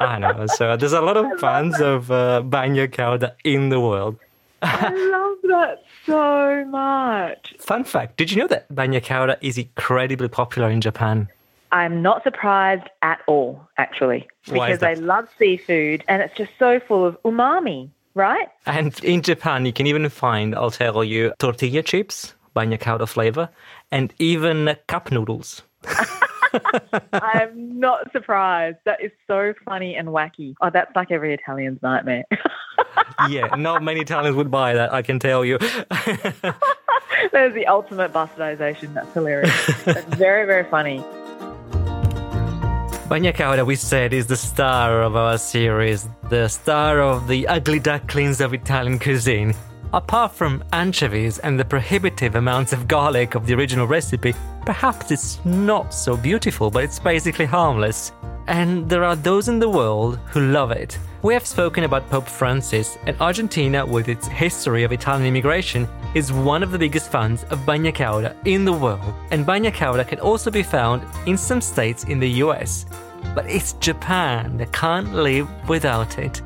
I 0.00 0.18
know. 0.18 0.46
So 0.54 0.76
there's 0.76 0.92
a 0.92 1.00
lot 1.00 1.16
of 1.16 1.40
fans 1.40 1.80
of 1.80 2.10
uh, 2.10 2.42
Cauda 2.44 3.34
in 3.44 3.68
the 3.70 3.80
world. 3.80 4.18
I 4.62 4.90
love 4.90 5.38
that 5.44 5.82
so 6.06 6.64
much. 6.66 7.54
Fun 7.58 7.84
fact 7.84 8.16
Did 8.16 8.30
you 8.30 8.38
know 8.38 8.46
that 8.48 8.72
bagna 8.72 9.02
cauda 9.02 9.36
is 9.40 9.58
incredibly 9.58 10.28
popular 10.28 10.70
in 10.70 10.80
Japan? 10.80 11.28
I'm 11.72 12.02
not 12.02 12.22
surprised 12.22 12.88
at 13.00 13.22
all, 13.26 13.66
actually, 13.78 14.28
because 14.44 14.82
I 14.82 14.94
love 14.94 15.28
seafood 15.38 16.04
and 16.06 16.20
it's 16.20 16.36
just 16.36 16.52
so 16.58 16.78
full 16.78 17.04
of 17.06 17.20
umami, 17.22 17.88
right? 18.14 18.48
And 18.66 18.98
in 19.04 19.22
Japan, 19.22 19.66
you 19.66 19.72
can 19.72 19.86
even 19.86 20.08
find, 20.08 20.54
I'll 20.54 20.70
tell 20.70 21.02
you, 21.04 21.32
tortilla 21.38 21.82
chips, 21.82 22.34
bagna 22.54 22.78
cauda 22.78 23.08
flavor, 23.08 23.48
and 23.90 24.12
even 24.18 24.76
cup 24.86 25.10
noodles. 25.10 25.62
I'm 27.12 27.78
not 27.78 28.12
surprised. 28.12 28.78
That 28.84 29.02
is 29.02 29.10
so 29.26 29.54
funny 29.64 29.94
and 29.96 30.08
wacky. 30.08 30.54
Oh, 30.60 30.70
that's 30.70 30.94
like 30.94 31.10
every 31.10 31.34
Italian's 31.34 31.80
nightmare. 31.82 32.24
yeah, 33.28 33.54
not 33.56 33.82
many 33.82 34.00
Italians 34.00 34.36
would 34.36 34.50
buy 34.50 34.74
that, 34.74 34.92
I 34.92 35.02
can 35.02 35.18
tell 35.18 35.44
you. 35.44 35.58
There's 37.32 37.54
the 37.54 37.66
ultimate 37.68 38.12
bastardization. 38.12 38.94
That's 38.94 39.12
hilarious. 39.14 39.84
That's 39.84 40.14
very, 40.14 40.46
very 40.46 40.68
funny. 40.68 41.04
Bagna 43.12 43.34
cauda, 43.34 43.66
we 43.66 43.76
said, 43.76 44.14
is 44.14 44.26
the 44.26 44.38
star 44.38 45.02
of 45.02 45.16
our 45.16 45.36
series, 45.36 46.08
the 46.30 46.48
star 46.48 47.02
of 47.02 47.28
the 47.28 47.46
ugly 47.46 47.78
ducklings 47.78 48.40
of 48.40 48.54
Italian 48.54 48.98
cuisine. 48.98 49.54
Apart 49.92 50.32
from 50.32 50.64
anchovies 50.72 51.38
and 51.40 51.60
the 51.60 51.64
prohibitive 51.66 52.36
amounts 52.36 52.72
of 52.72 52.88
garlic 52.88 53.34
of 53.34 53.46
the 53.46 53.52
original 53.52 53.86
recipe, 53.86 54.32
perhaps 54.64 55.10
it's 55.10 55.44
not 55.44 55.92
so 55.92 56.16
beautiful, 56.16 56.70
but 56.70 56.84
it's 56.84 56.98
basically 56.98 57.44
harmless. 57.44 58.12
And 58.46 58.88
there 58.88 59.04
are 59.04 59.14
those 59.14 59.46
in 59.46 59.58
the 59.58 59.68
world 59.68 60.18
who 60.30 60.50
love 60.50 60.70
it. 60.70 60.98
We 61.22 61.34
have 61.34 61.46
spoken 61.46 61.84
about 61.84 62.10
Pope 62.10 62.26
Francis, 62.26 62.98
and 63.06 63.16
Argentina, 63.20 63.86
with 63.86 64.08
its 64.08 64.26
history 64.26 64.82
of 64.82 64.90
Italian 64.90 65.24
immigration, 65.24 65.86
is 66.16 66.32
one 66.32 66.64
of 66.64 66.72
the 66.72 66.78
biggest 66.80 67.12
fans 67.12 67.44
of 67.44 67.60
bagna 67.60 67.94
cauda 67.94 68.34
in 68.44 68.64
the 68.64 68.72
world. 68.72 69.14
And 69.30 69.46
bagna 69.46 69.70
cauda 69.72 70.04
can 70.04 70.18
also 70.18 70.50
be 70.50 70.64
found 70.64 71.04
in 71.26 71.38
some 71.38 71.60
states 71.60 72.02
in 72.02 72.18
the 72.18 72.28
US. 72.44 72.86
But 73.36 73.46
it's 73.48 73.74
Japan 73.74 74.56
that 74.56 74.72
can't 74.72 75.14
live 75.14 75.48
without 75.68 76.18
it. 76.18 76.42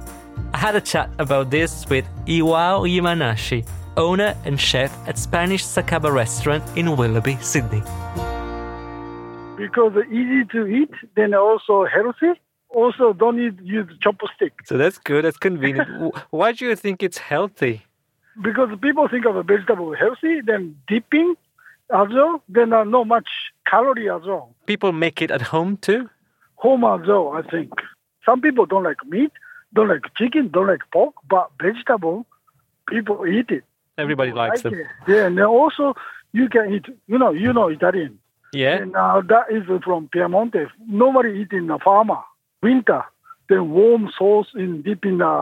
I 0.53 0.59
had 0.59 0.77
a 0.77 0.83
chat 0.83 1.09
about 1.19 1.49
this 1.49 1.87
with 1.89 2.05
Iwao 2.27 2.85
Yamanashi, 2.87 3.67
owner 3.97 4.37
and 4.45 4.61
chef 4.61 4.95
at 5.09 5.19
Spanish 5.19 5.65
Sakaba 5.65 6.13
restaurant 6.13 6.63
in 6.77 6.95
Willoughby, 6.99 7.39
Sydney. 7.41 7.83
because 9.57 9.95
easy 10.11 10.45
to 10.53 10.67
eat, 10.67 10.93
then 11.15 11.33
also 11.33 11.87
healthy. 11.87 12.39
Also, 12.83 13.05
don't 13.23 13.37
need 13.43 13.55
use 13.77 13.89
chopstick 14.05 14.53
So 14.71 14.77
that's 14.77 14.99
good, 14.99 15.25
that's 15.25 15.39
convenient. 15.49 15.89
Why 16.31 16.49
do 16.53 16.61
you 16.69 16.77
think 16.77 16.97
it's 17.03 17.19
healthy? 17.33 17.77
because 18.49 18.69
people 18.83 19.09
think 19.09 19.25
of 19.25 19.35
a 19.35 19.43
vegetable 19.43 19.95
healthy, 20.03 20.35
then 20.51 20.63
dipping 20.93 21.29
as 22.01 22.09
well. 22.17 22.43
Then 22.57 22.69
uh, 22.79 22.85
not 22.85 23.07
much 23.07 23.29
calorie 23.71 24.11
as 24.17 24.23
well. 24.31 24.45
People 24.67 24.93
make 24.93 25.23
it 25.25 25.31
at 25.31 25.41
home 25.55 25.79
too? 25.79 26.03
Home 26.57 26.85
as 26.85 27.07
well, 27.09 27.33
I 27.41 27.43
think. 27.53 27.71
Some 28.27 28.43
people 28.43 28.67
don't 28.67 28.83
like 28.91 29.01
meat, 29.07 29.33
don't 29.73 29.89
like 29.95 30.05
chicken, 30.19 30.51
don't 30.57 30.67
like 30.67 30.83
pork, 30.93 31.15
but 31.35 31.47
vegetable, 31.67 32.27
people 32.93 33.27
eat 33.27 33.49
it. 33.59 33.65
Everybody 33.97 34.33
likes 34.33 34.63
Like 34.65 34.75
them. 34.75 34.81
it. 34.83 34.87
Yeah, 35.09 35.27
and 35.29 35.41
also 35.41 35.95
you 36.33 36.47
can 36.51 36.75
eat. 36.75 36.87
You 37.07 37.19
know, 37.23 37.31
you 37.43 37.51
know 37.55 37.69
Italian. 37.69 38.19
Yeah? 38.53 38.77
And 38.83 38.95
uh, 38.95 39.23
that 39.33 39.47
is 39.51 39.65
from 39.83 40.09
Piemonte. 40.15 40.69
Nobody 40.87 41.31
eat 41.41 41.53
in 41.53 41.69
the 41.69 41.79
farmer. 41.79 42.21
Winter, 42.67 43.03
then 43.49 43.71
warm 43.71 44.11
sauce 44.19 44.51
in 44.55 44.83
deep 44.83 45.05
in 45.05 45.21
a 45.21 45.35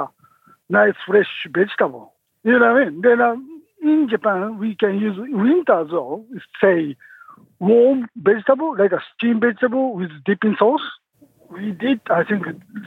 nice 0.68 0.98
fresh 1.06 1.32
vegetable. 1.58 2.12
You 2.42 2.58
know 2.58 2.72
what 2.72 2.82
I 2.82 2.84
mean? 2.84 3.00
Then 3.00 3.20
uh, 3.20 3.36
in 3.82 4.08
Japan, 4.10 4.58
we 4.58 4.74
can 4.74 4.98
use 4.98 5.16
winter 5.18 5.80
as 5.84 5.90
well. 5.90 6.24
Say 6.60 6.96
warm 7.58 8.08
vegetable, 8.16 8.76
like 8.76 8.92
a 8.92 9.02
steamed 9.14 9.40
vegetable 9.40 9.94
with 9.94 10.10
dipping 10.24 10.56
sauce. 10.58 10.86
We 11.50 11.72
did, 11.72 12.00
I 12.10 12.24
think, 12.24 12.42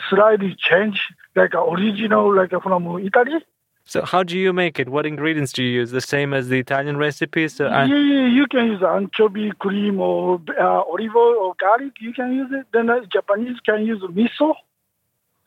slightly 0.10 0.56
change, 0.58 1.00
like 1.36 1.54
original, 1.56 2.36
like 2.36 2.52
from 2.62 2.84
Italy. 3.00 3.40
So 3.88 4.04
how 4.04 4.22
do 4.22 4.38
you 4.38 4.52
make 4.52 4.80
it? 4.80 4.90
What 4.90 5.06
ingredients 5.06 5.54
do 5.54 5.64
you 5.64 5.70
use? 5.80 5.92
The 5.92 6.02
same 6.02 6.34
as 6.34 6.50
the 6.50 6.60
Italian 6.60 6.98
recipes? 6.98 7.56
So 7.56 7.68
I- 7.68 7.86
yeah, 7.86 8.28
you 8.28 8.46
can 8.48 8.66
use 8.68 8.84
anchovy 8.84 9.52
cream 9.60 10.02
or 10.02 10.42
uh, 10.60 10.82
olive 10.92 11.16
oil 11.16 11.36
or 11.46 11.56
garlic. 11.58 11.94
You 12.02 12.14
can 12.14 12.34
use 12.34 12.50
it. 12.52 12.66
Then 12.74 12.90
uh, 12.90 13.00
Japanese 13.12 13.58
can 13.66 13.86
use 13.86 14.02
miso. 14.04 14.54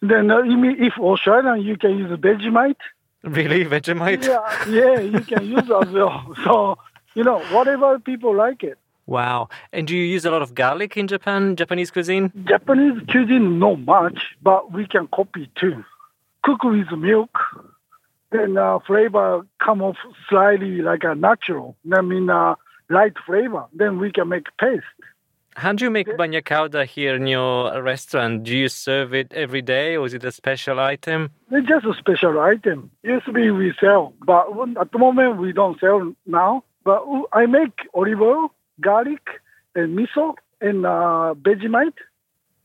Then 0.00 0.30
uh, 0.30 0.40
if 0.88 0.98
Australian, 0.98 1.60
you 1.60 1.76
can 1.76 1.98
use 1.98 2.10
a 2.10 2.16
Vegemite. 2.16 2.76
Really? 3.22 3.66
Vegemite? 3.66 4.24
Yeah, 4.26 4.68
yeah, 4.68 5.00
you 5.00 5.20
can 5.20 5.44
use 5.46 5.70
as 5.82 5.90
well. 5.92 6.34
So 6.44 6.78
you 7.14 7.24
know, 7.24 7.40
whatever 7.50 7.98
people 7.98 8.34
like 8.34 8.62
it. 8.62 8.78
Wow. 9.06 9.48
And 9.72 9.86
do 9.86 9.94
you 9.96 10.04
use 10.04 10.24
a 10.24 10.30
lot 10.30 10.40
of 10.40 10.54
garlic 10.54 10.96
in 10.96 11.08
Japan, 11.08 11.56
Japanese 11.56 11.90
cuisine? 11.90 12.32
Japanese 12.44 13.02
cuisine 13.10 13.58
not 13.58 13.80
much, 13.80 14.18
but 14.40 14.72
we 14.72 14.86
can 14.86 15.08
copy 15.08 15.50
too. 15.56 15.84
Cook 16.44 16.62
with 16.62 16.90
milk, 16.92 17.36
then 18.30 18.56
uh, 18.56 18.78
flavor 18.86 19.46
come 19.64 19.82
off 19.82 19.96
slightly 20.28 20.82
like 20.82 21.04
a 21.04 21.14
natural. 21.14 21.76
I 21.92 22.00
mean, 22.00 22.30
uh, 22.30 22.54
light 22.88 23.14
flavor. 23.26 23.66
Then 23.72 23.98
we 23.98 24.12
can 24.12 24.28
make 24.28 24.46
paste. 24.58 24.84
How 25.56 25.72
do 25.72 25.84
you 25.84 25.90
make 25.90 26.06
bagna 26.06 26.42
cauda 26.42 26.86
here 26.86 27.16
in 27.16 27.26
your 27.26 27.82
restaurant? 27.82 28.44
Do 28.44 28.56
you 28.56 28.68
serve 28.68 29.12
it 29.12 29.32
every 29.32 29.62
day 29.62 29.96
or 29.96 30.06
is 30.06 30.14
it 30.14 30.24
a 30.24 30.30
special 30.30 30.78
item? 30.78 31.30
It's 31.50 31.68
just 31.68 31.84
a 31.84 31.94
special 31.94 32.38
item. 32.38 32.90
Used 33.02 33.26
to 33.26 33.32
be 33.32 33.50
we 33.50 33.74
sell, 33.80 34.14
but 34.24 34.46
at 34.80 34.92
the 34.92 34.98
moment 34.98 35.38
we 35.38 35.52
don't 35.52 35.78
sell 35.80 36.14
now. 36.24 36.64
But 36.84 37.04
I 37.32 37.46
make 37.46 37.72
olive 37.94 38.20
oil, 38.22 38.52
garlic, 38.80 39.28
and 39.74 39.98
miso, 39.98 40.34
and 40.60 40.86
uh, 40.86 41.34
Vegemite, 41.42 41.98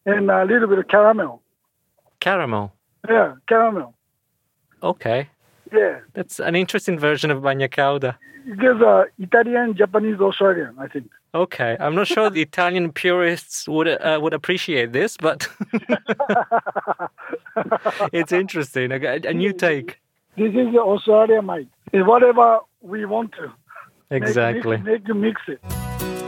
and 0.06 0.30
a 0.30 0.46
little 0.46 0.68
bit 0.68 0.80
of 0.80 0.88
caramel. 0.88 1.42
Caramel. 2.20 2.72
Yeah, 3.10 3.36
caramel. 3.50 3.94
Okay. 4.82 5.28
Yeah, 5.72 6.00
That's 6.14 6.40
an 6.40 6.56
interesting 6.56 7.00
version 7.00 7.32
of 7.32 7.42
bagna 7.42 7.70
cauda. 7.70 8.16
because 8.46 8.82
uh, 8.82 9.06
Italian, 9.20 9.76
Japanese, 9.76 10.20
Australian, 10.20 10.76
I 10.80 10.88
think. 10.88 11.10
Okay, 11.34 11.76
I'm 11.80 11.96
not 11.96 12.08
sure 12.08 12.30
the 12.30 12.42
Italian 12.42 12.92
purists 12.94 13.68
would 13.68 13.88
uh, 13.88 14.20
would 14.22 14.34
appreciate 14.34 14.94
this, 14.94 15.18
but 15.18 15.48
it's 18.14 18.32
interesting. 18.32 18.92
A, 18.92 19.20
a 19.28 19.34
new 19.34 19.52
take. 19.52 20.00
This 20.38 20.50
is 20.50 20.74
the 20.74 20.82
Australian 20.82 21.46
mic. 21.46 21.68
It's 21.92 22.08
whatever 22.08 22.60
we 22.82 23.06
want 23.06 23.34
to. 23.34 23.52
Exactly. 24.12 24.78
Make, 24.78 25.08
make 25.08 25.16
mix 25.16 25.42
it. 25.48 25.60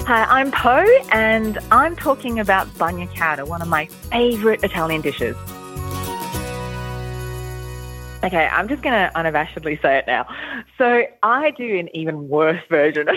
Hi, 0.07 0.23
I'm 0.23 0.51
Poh, 0.51 0.85
and 1.11 1.57
I'm 1.71 1.95
talking 1.95 2.39
about 2.39 2.67
bagna 2.75 3.07
cauda, 3.09 3.47
one 3.47 3.61
of 3.61 3.67
my 3.67 3.85
favourite 4.11 4.63
Italian 4.63 5.01
dishes. 5.01 5.35
Okay, 8.23 8.47
I'm 8.47 8.67
just 8.67 8.81
going 8.81 8.93
to 8.93 9.11
unabashedly 9.15 9.81
say 9.81 9.97
it 9.99 10.07
now. 10.07 10.27
So 10.77 11.03
I 11.21 11.51
do 11.51 11.77
an 11.77 11.95
even 11.95 12.27
worse 12.29 12.61
version 12.69 13.09
of 13.09 13.15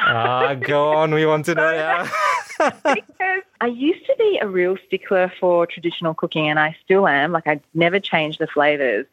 Ah, 0.00 0.54
go 0.54 0.92
on. 0.92 1.12
We 1.12 1.26
want 1.26 1.44
to 1.46 1.54
know 1.54 1.72
now. 1.76 2.08
because 2.94 3.42
I 3.60 3.66
used 3.66 4.04
to 4.06 4.14
be 4.18 4.38
a 4.40 4.48
real 4.48 4.76
stickler 4.86 5.32
for 5.40 5.66
traditional 5.66 6.14
cooking, 6.14 6.48
and 6.48 6.58
I 6.58 6.76
still 6.84 7.06
am. 7.06 7.32
Like, 7.32 7.46
I 7.46 7.60
never 7.74 8.00
change 8.00 8.38
the 8.38 8.46
flavors. 8.46 9.06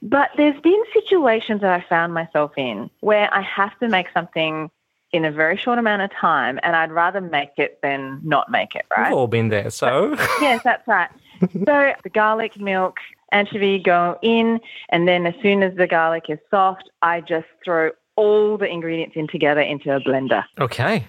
But 0.00 0.30
there's 0.36 0.60
been 0.60 0.80
situations 0.92 1.60
that 1.62 1.72
I 1.72 1.84
found 1.88 2.14
myself 2.14 2.52
in 2.56 2.88
where 3.00 3.32
I 3.34 3.40
have 3.40 3.76
to 3.80 3.88
make 3.88 4.06
something 4.14 4.70
in 5.10 5.24
a 5.24 5.32
very 5.32 5.56
short 5.56 5.78
amount 5.78 6.02
of 6.02 6.12
time, 6.12 6.60
and 6.62 6.76
I'd 6.76 6.92
rather 6.92 7.20
make 7.20 7.52
it 7.56 7.80
than 7.82 8.20
not 8.22 8.50
make 8.50 8.74
it, 8.74 8.84
right? 8.96 9.08
We've 9.08 9.16
all 9.18 9.26
been 9.26 9.48
there. 9.48 9.70
So 9.70 10.14
yes, 10.40 10.62
that's 10.62 10.86
right. 10.86 11.10
so 11.40 11.94
the 12.02 12.10
garlic, 12.12 12.60
milk, 12.60 12.98
anchovy 13.32 13.78
go 13.78 14.18
in, 14.22 14.60
and 14.90 15.06
then 15.06 15.26
as 15.26 15.34
soon 15.42 15.62
as 15.62 15.76
the 15.76 15.86
garlic 15.86 16.24
is 16.28 16.38
soft, 16.50 16.90
I 17.02 17.20
just 17.20 17.46
throw 17.64 17.90
all 18.16 18.58
the 18.58 18.66
ingredients 18.66 19.14
in 19.16 19.28
together 19.28 19.60
into 19.60 19.94
a 19.94 20.00
blender 20.00 20.44
okay. 20.58 21.06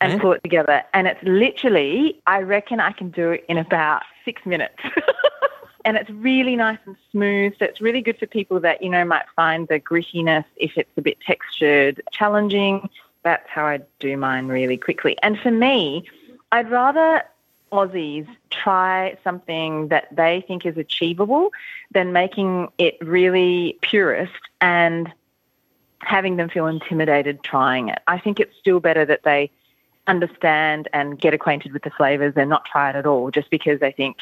and 0.00 0.12
Yeah. 0.12 0.18
pull 0.20 0.32
it 0.32 0.42
together. 0.44 0.82
And 0.94 1.06
it's 1.08 1.22
literally, 1.22 2.20
I 2.26 2.42
reckon 2.42 2.78
I 2.78 2.92
can 2.92 3.10
do 3.10 3.32
it 3.32 3.44
in 3.48 3.58
about 3.58 4.02
six 4.24 4.46
minutes. 4.46 4.78
and 5.84 5.96
it's 5.96 6.10
really 6.10 6.54
nice 6.54 6.78
and 6.86 6.96
smooth. 7.10 7.54
So 7.58 7.64
it's 7.64 7.80
really 7.80 8.00
good 8.00 8.18
for 8.18 8.26
people 8.26 8.60
that, 8.60 8.82
you 8.82 8.88
know, 8.88 9.04
might 9.04 9.24
find 9.34 9.66
the 9.68 9.80
grittiness 9.80 10.44
if 10.56 10.76
it's 10.76 10.90
a 10.96 11.02
bit 11.02 11.18
textured 11.20 12.00
challenging. 12.12 12.88
That's 13.24 13.48
how 13.48 13.66
I 13.66 13.80
do 13.98 14.16
mine 14.16 14.46
really 14.46 14.76
quickly. 14.76 15.16
And 15.22 15.38
for 15.38 15.50
me, 15.50 16.04
I'd 16.52 16.70
rather 16.70 17.22
Aussies 17.72 18.26
try 18.50 19.16
something 19.24 19.88
that 19.88 20.14
they 20.14 20.44
think 20.46 20.66
is 20.66 20.76
achievable 20.76 21.50
than 21.90 22.12
making 22.12 22.68
it 22.78 22.98
really 23.00 23.78
purist 23.80 24.32
and 24.60 25.10
having 26.00 26.36
them 26.36 26.48
feel 26.48 26.66
intimidated 26.66 27.42
trying 27.42 27.88
it. 27.88 28.00
I 28.06 28.18
think 28.18 28.40
it's 28.40 28.56
still 28.58 28.80
better 28.80 29.04
that 29.06 29.22
they 29.24 29.50
understand 30.06 30.88
and 30.92 31.18
get 31.18 31.32
acquainted 31.32 31.72
with 31.72 31.82
the 31.82 31.90
flavors 31.90 32.34
and 32.36 32.50
not 32.50 32.64
try 32.64 32.90
it 32.90 32.96
at 32.96 33.06
all 33.06 33.30
just 33.30 33.50
because 33.50 33.80
they 33.80 33.92
think 33.92 34.18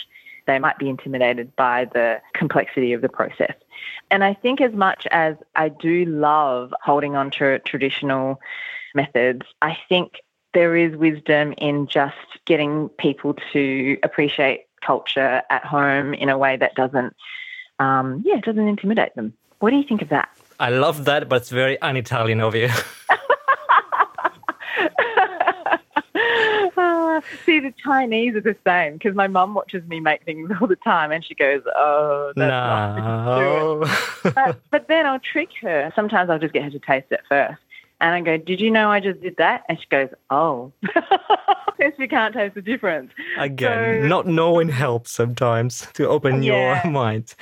they 0.46 0.58
might 0.58 0.78
be 0.78 0.88
intimidated 0.88 1.54
by 1.56 1.86
the 1.86 2.20
complexity 2.34 2.92
of 2.92 3.02
the 3.02 3.08
process. 3.08 3.54
And 4.10 4.22
I 4.22 4.34
think 4.34 4.60
as 4.60 4.72
much 4.72 5.06
as 5.10 5.36
I 5.56 5.68
do 5.68 6.04
love 6.04 6.72
holding 6.82 7.16
on 7.16 7.30
to 7.32 7.58
traditional 7.60 8.40
methods, 8.94 9.42
I 9.62 9.76
think 9.88 10.20
there 10.54 10.76
is 10.76 10.96
wisdom 10.96 11.54
in 11.58 11.86
just 11.86 12.16
getting 12.44 12.88
people 12.90 13.34
to 13.52 13.98
appreciate 14.02 14.66
culture 14.84 15.42
at 15.50 15.64
home 15.64 16.14
in 16.14 16.28
a 16.28 16.38
way 16.38 16.56
that 16.56 16.74
doesn't, 16.74 17.14
um, 17.78 18.22
yeah, 18.24 18.40
doesn't 18.40 18.66
intimidate 18.66 19.14
them. 19.14 19.32
What 19.60 19.70
do 19.70 19.76
you 19.76 19.84
think 19.84 20.02
of 20.02 20.08
that? 20.08 20.28
I 20.58 20.70
love 20.70 21.04
that, 21.06 21.28
but 21.28 21.42
it's 21.42 21.50
very 21.50 21.80
un-Italian 21.80 22.40
of 22.40 22.54
you. 22.54 22.68
See, 27.44 27.60
the 27.60 27.72
Chinese 27.82 28.34
are 28.34 28.40
the 28.40 28.56
same 28.66 28.94
because 28.94 29.14
my 29.14 29.26
mum 29.26 29.54
watches 29.54 29.86
me 29.86 30.00
make 30.00 30.24
things 30.24 30.50
all 30.60 30.66
the 30.66 30.76
time 30.76 31.12
and 31.12 31.24
she 31.24 31.34
goes, 31.34 31.62
Oh, 31.76 32.32
that's 32.36 32.48
not 32.48 32.96
no. 32.96 33.84
but, 34.22 34.60
but 34.70 34.88
then 34.88 35.06
I'll 35.06 35.20
trick 35.20 35.50
her. 35.62 35.92
Sometimes 35.94 36.30
I'll 36.30 36.38
just 36.38 36.52
get 36.52 36.64
her 36.64 36.70
to 36.70 36.78
taste 36.78 37.06
it 37.10 37.20
first. 37.28 37.60
And 38.00 38.14
I 38.14 38.20
go, 38.20 38.36
Did 38.36 38.60
you 38.60 38.70
know 38.70 38.90
I 38.90 39.00
just 39.00 39.20
did 39.20 39.36
that? 39.38 39.64
And 39.68 39.78
she 39.80 39.86
goes, 39.90 40.08
Oh. 40.30 40.72
and 41.80 41.92
she 41.98 42.08
can't 42.08 42.34
taste 42.34 42.54
the 42.54 42.62
difference. 42.62 43.12
Again, 43.38 44.02
So- 44.02 44.08
not 44.08 44.26
knowing 44.26 44.68
helps 44.68 45.12
sometimes 45.12 45.86
to 45.94 46.08
open 46.08 46.42
Yeah. 46.42 46.82
your 46.82 46.92
mind. 46.92 47.34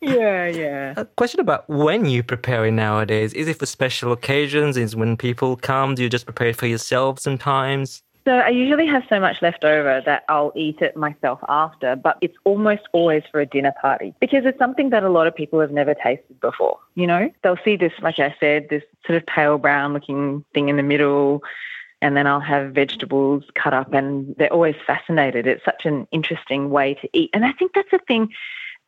Yeah, 0.00 0.46
yeah. 0.46 0.94
A 0.96 1.04
question 1.04 1.40
about 1.40 1.68
when 1.68 2.06
you 2.06 2.22
prepare 2.22 2.64
it 2.66 2.72
nowadays. 2.72 3.34
Is 3.34 3.48
it 3.48 3.58
for 3.58 3.66
special 3.66 4.12
occasions? 4.12 4.76
Is 4.76 4.96
when 4.96 5.16
people 5.16 5.56
come? 5.56 5.94
Do 5.94 6.02
you 6.02 6.08
just 6.08 6.24
prepare 6.24 6.48
it 6.48 6.56
for 6.56 6.66
yourself 6.66 7.18
sometimes? 7.20 8.02
So 8.26 8.32
I 8.32 8.50
usually 8.50 8.86
have 8.86 9.02
so 9.08 9.18
much 9.18 9.40
left 9.40 9.64
over 9.64 10.02
that 10.04 10.24
I'll 10.28 10.52
eat 10.54 10.80
it 10.80 10.96
myself 10.96 11.40
after, 11.48 11.96
but 11.96 12.18
it's 12.20 12.36
almost 12.44 12.82
always 12.92 13.22
for 13.30 13.40
a 13.40 13.46
dinner 13.46 13.72
party 13.80 14.14
because 14.20 14.44
it's 14.44 14.58
something 14.58 14.90
that 14.90 15.02
a 15.02 15.08
lot 15.08 15.26
of 15.26 15.34
people 15.34 15.58
have 15.60 15.70
never 15.70 15.94
tasted 15.94 16.38
before. 16.40 16.78
You 16.94 17.06
know, 17.06 17.30
they'll 17.42 17.58
see 17.64 17.76
this, 17.76 17.92
like 18.02 18.18
I 18.18 18.34
said, 18.38 18.68
this 18.68 18.82
sort 19.06 19.16
of 19.16 19.26
pale 19.26 19.56
brown 19.56 19.94
looking 19.94 20.44
thing 20.52 20.68
in 20.68 20.76
the 20.76 20.82
middle, 20.82 21.42
and 22.02 22.16
then 22.16 22.26
I'll 22.26 22.40
have 22.40 22.72
vegetables 22.72 23.44
cut 23.54 23.72
up, 23.72 23.94
and 23.94 24.34
they're 24.36 24.52
always 24.52 24.76
fascinated. 24.86 25.46
It's 25.46 25.64
such 25.64 25.86
an 25.86 26.06
interesting 26.12 26.70
way 26.70 26.94
to 26.94 27.08
eat, 27.12 27.30
and 27.32 27.44
I 27.44 27.52
think 27.52 27.72
that's 27.74 27.90
the 27.90 28.00
thing 28.06 28.28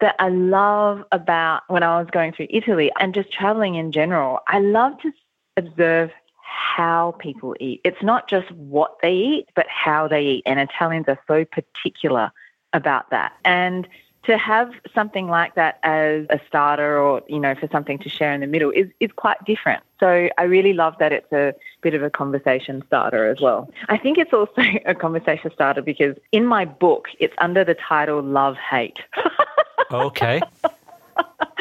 that 0.00 0.16
I 0.18 0.28
love 0.28 1.04
about 1.12 1.62
when 1.68 1.82
I 1.82 1.98
was 1.98 2.08
going 2.10 2.32
through 2.32 2.48
Italy 2.50 2.90
and 2.98 3.14
just 3.14 3.32
traveling 3.32 3.76
in 3.76 3.92
general. 3.92 4.40
I 4.48 4.58
love 4.58 4.98
to 5.02 5.12
observe 5.56 6.10
how 6.52 7.16
people 7.18 7.56
eat. 7.60 7.80
It's 7.84 8.02
not 8.02 8.28
just 8.28 8.50
what 8.52 8.96
they 9.02 9.14
eat, 9.14 9.48
but 9.54 9.66
how 9.68 10.08
they 10.08 10.22
eat. 10.22 10.42
And 10.46 10.60
Italians 10.60 11.06
are 11.08 11.18
so 11.26 11.44
particular 11.44 12.30
about 12.72 13.10
that. 13.10 13.32
And 13.44 13.88
to 14.24 14.38
have 14.38 14.70
something 14.94 15.26
like 15.26 15.56
that 15.56 15.80
as 15.82 16.26
a 16.30 16.38
starter 16.46 16.96
or, 16.98 17.22
you 17.26 17.40
know, 17.40 17.54
for 17.56 17.68
something 17.72 17.98
to 17.98 18.08
share 18.08 18.32
in 18.32 18.40
the 18.40 18.46
middle 18.46 18.70
is, 18.70 18.88
is 19.00 19.10
quite 19.16 19.42
different. 19.44 19.82
So 19.98 20.28
I 20.38 20.42
really 20.44 20.72
love 20.72 20.94
that 21.00 21.12
it's 21.12 21.32
a 21.32 21.54
bit 21.80 21.94
of 21.94 22.02
a 22.02 22.10
conversation 22.10 22.84
starter 22.86 23.28
as 23.28 23.40
well. 23.40 23.68
I 23.88 23.98
think 23.98 24.18
it's 24.18 24.32
also 24.32 24.62
a 24.86 24.94
conversation 24.94 25.50
starter 25.52 25.82
because 25.82 26.16
in 26.30 26.46
my 26.46 26.64
book, 26.64 27.08
it's 27.18 27.34
under 27.38 27.64
the 27.64 27.74
title 27.74 28.22
Love 28.22 28.56
Hate. 28.56 28.98
Okay. 29.90 30.40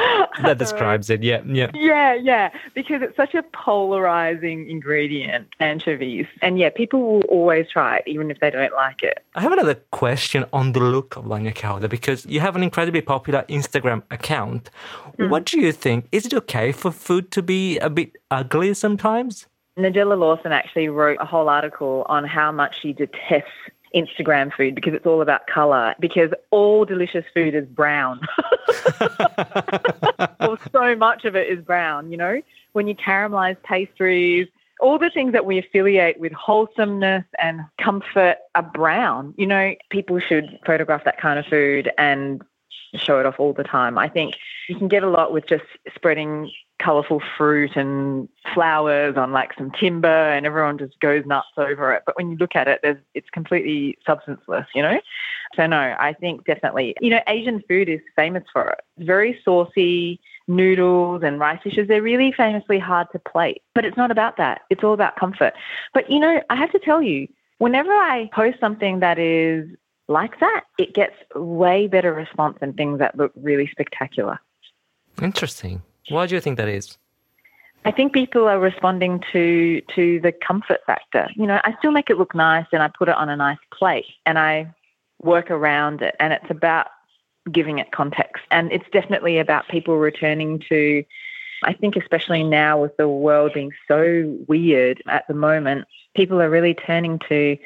that 0.43 0.57
describes 0.57 1.09
it. 1.09 1.23
Yeah, 1.23 1.41
yeah. 1.45 1.71
Yeah, 1.73 2.13
yeah, 2.13 2.51
because 2.73 3.01
it's 3.01 3.15
such 3.15 3.33
a 3.33 3.43
polarizing 3.43 4.69
ingredient, 4.69 5.47
anchovies. 5.59 6.27
And 6.41 6.57
yeah, 6.57 6.69
people 6.69 7.01
will 7.01 7.21
always 7.21 7.67
try 7.69 7.97
it, 7.97 8.03
even 8.07 8.31
if 8.31 8.39
they 8.39 8.49
don't 8.49 8.73
like 8.73 9.03
it. 9.03 9.23
I 9.35 9.41
have 9.41 9.51
another 9.51 9.75
question 9.91 10.45
on 10.53 10.73
the 10.73 10.79
look 10.79 11.15
of 11.15 11.25
Bagna 11.25 11.53
Cauda 11.53 11.89
because 11.89 12.25
you 12.25 12.39
have 12.39 12.55
an 12.55 12.63
incredibly 12.63 13.01
popular 13.01 13.43
Instagram 13.49 14.03
account. 14.11 14.69
Mm. 15.17 15.29
What 15.29 15.45
do 15.45 15.59
you 15.59 15.71
think? 15.71 16.07
Is 16.11 16.25
it 16.25 16.33
okay 16.33 16.71
for 16.71 16.91
food 16.91 17.31
to 17.31 17.41
be 17.41 17.77
a 17.79 17.89
bit 17.89 18.17
ugly 18.29 18.73
sometimes? 18.73 19.47
Nigella 19.77 20.17
Lawson 20.17 20.51
actually 20.51 20.89
wrote 20.89 21.17
a 21.21 21.25
whole 21.25 21.47
article 21.47 22.05
on 22.09 22.25
how 22.25 22.51
much 22.51 22.75
she 22.81 22.93
detests 22.93 23.51
Instagram 23.95 24.53
food 24.55 24.75
because 24.75 24.93
it's 24.93 25.05
all 25.05 25.21
about 25.21 25.47
color, 25.47 25.95
because 25.99 26.31
all 26.51 26.85
delicious 26.85 27.25
food 27.33 27.55
is 27.55 27.65
brown. 27.65 28.21
or 30.39 30.57
so 30.71 30.95
much 30.95 31.25
of 31.25 31.35
it 31.35 31.47
is 31.47 31.63
brown, 31.63 32.11
you 32.11 32.17
know? 32.17 32.41
When 32.73 32.87
you 32.87 32.95
caramelize 32.95 33.61
pastries, 33.63 34.47
all 34.79 34.97
the 34.97 35.09
things 35.09 35.33
that 35.33 35.45
we 35.45 35.59
affiliate 35.59 36.19
with 36.19 36.31
wholesomeness 36.33 37.25
and 37.39 37.61
comfort 37.79 38.37
are 38.55 38.63
brown. 38.63 39.33
You 39.37 39.47
know, 39.47 39.75
people 39.89 40.19
should 40.19 40.59
photograph 40.65 41.03
that 41.05 41.19
kind 41.19 41.37
of 41.37 41.45
food 41.45 41.91
and 41.97 42.41
show 42.95 43.19
it 43.19 43.25
off 43.25 43.39
all 43.39 43.53
the 43.53 43.63
time. 43.63 43.97
I 43.97 44.09
think 44.09 44.35
you 44.67 44.75
can 44.75 44.87
get 44.87 45.03
a 45.03 45.09
lot 45.09 45.31
with 45.31 45.47
just 45.47 45.63
spreading 45.93 46.51
colorful 46.83 47.21
fruit 47.37 47.75
and 47.75 48.27
flowers 48.53 49.15
on 49.17 49.31
like 49.31 49.51
some 49.57 49.71
timber 49.71 50.07
and 50.07 50.45
everyone 50.45 50.77
just 50.77 50.99
goes 50.99 51.25
nuts 51.25 51.47
over 51.57 51.93
it. 51.93 52.03
But 52.05 52.17
when 52.17 52.31
you 52.31 52.37
look 52.37 52.55
at 52.55 52.67
it, 52.67 52.79
it's 53.13 53.29
completely 53.29 53.97
substanceless, 54.05 54.67
you 54.73 54.81
know? 54.81 54.99
So 55.55 55.67
no, 55.67 55.95
I 55.99 56.13
think 56.13 56.45
definitely, 56.45 56.95
you 57.01 57.09
know, 57.09 57.19
Asian 57.27 57.61
food 57.67 57.89
is 57.89 57.99
famous 58.15 58.43
for 58.51 58.69
it. 58.69 58.79
It's 58.97 59.05
very 59.05 59.39
saucy, 59.43 60.19
noodles 60.47 61.21
and 61.23 61.39
rice 61.39 61.59
dishes, 61.63 61.87
they're 61.87 62.01
really 62.01 62.31
famously 62.31 62.79
hard 62.79 63.07
to 63.11 63.19
plate. 63.19 63.61
But 63.75 63.85
it's 63.85 63.97
not 63.97 64.11
about 64.11 64.37
that. 64.37 64.61
It's 64.69 64.83
all 64.83 64.93
about 64.93 65.15
comfort. 65.17 65.53
But 65.93 66.09
you 66.09 66.19
know, 66.19 66.41
I 66.49 66.55
have 66.55 66.71
to 66.71 66.79
tell 66.79 67.01
you, 67.01 67.27
whenever 67.59 67.91
I 67.91 68.29
post 68.33 68.59
something 68.59 69.01
that 69.01 69.19
is 69.19 69.67
like 70.07 70.39
that, 70.39 70.63
it 70.77 70.93
gets 70.93 71.15
way 71.35 71.87
better 71.87 72.13
response 72.13 72.57
than 72.59 72.73
things 72.73 72.99
that 72.99 73.17
look 73.17 73.31
really 73.35 73.67
spectacular. 73.71 74.39
Interesting. 75.21 75.83
Why 76.11 76.27
do 76.27 76.35
you 76.35 76.41
think 76.41 76.57
that 76.57 76.69
is? 76.69 76.97
I 77.83 77.91
think 77.91 78.13
people 78.13 78.47
are 78.47 78.59
responding 78.59 79.23
to 79.31 79.81
to 79.95 80.19
the 80.19 80.31
comfort 80.31 80.81
factor. 80.85 81.27
You 81.35 81.47
know, 81.47 81.59
I 81.63 81.73
still 81.79 81.91
make 81.91 82.09
it 82.09 82.17
look 82.17 82.35
nice 82.35 82.67
and 82.71 82.83
I 82.83 82.89
put 82.89 83.09
it 83.09 83.15
on 83.15 83.29
a 83.29 83.35
nice 83.35 83.57
plate 83.73 84.05
and 84.25 84.37
I 84.37 84.71
work 85.21 85.49
around 85.49 86.01
it 86.01 86.15
and 86.19 86.33
it's 86.33 86.49
about 86.49 86.87
giving 87.51 87.79
it 87.79 87.91
context. 87.91 88.43
And 88.51 88.71
it's 88.71 88.85
definitely 88.91 89.39
about 89.39 89.67
people 89.67 89.97
returning 89.97 90.61
to 90.69 91.03
I 91.63 91.73
think 91.73 91.95
especially 91.95 92.43
now 92.43 92.81
with 92.81 92.95
the 92.97 93.07
world 93.07 93.53
being 93.53 93.71
so 93.87 94.37
weird 94.47 95.01
at 95.07 95.27
the 95.27 95.33
moment, 95.33 95.85
people 96.15 96.41
are 96.41 96.49
really 96.49 96.73
turning 96.73 97.19
to 97.29 97.57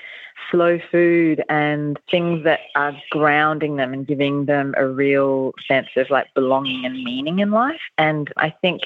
slow 0.51 0.79
food 0.91 1.43
and 1.49 1.99
things 2.12 2.43
that 2.43 2.60
are 2.75 2.93
grounding 3.10 3.77
them 3.77 3.93
and 3.93 4.05
giving 4.05 4.45
them 4.45 4.73
a 4.77 4.88
real 4.88 5.53
sense 5.67 5.88
of 5.95 6.10
like 6.10 6.34
belonging 6.34 6.86
and 6.86 7.03
meaning 7.03 7.39
in 7.39 7.51
life. 7.51 7.79
And 7.97 8.31
I 8.38 8.49
think 8.49 8.81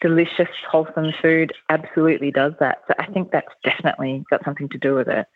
delicious, 0.00 0.48
wholesome 0.70 1.12
food 1.20 1.52
absolutely 1.68 2.30
does 2.30 2.52
that. 2.60 2.82
So 2.86 2.94
I 2.98 3.06
think 3.06 3.30
that's 3.30 3.52
definitely 3.64 4.24
got 4.30 4.44
something 4.44 4.68
to 4.70 4.78
do 4.78 4.94
with 4.94 5.08
it. 5.08 5.26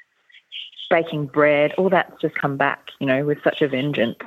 Baking 0.90 1.26
bread, 1.26 1.72
all 1.78 1.88
that's 1.88 2.20
just 2.20 2.34
come 2.34 2.56
back, 2.56 2.90
you 3.00 3.06
know, 3.06 3.24
with 3.24 3.38
such 3.42 3.62
a 3.62 3.68
vengeance. 3.68 4.18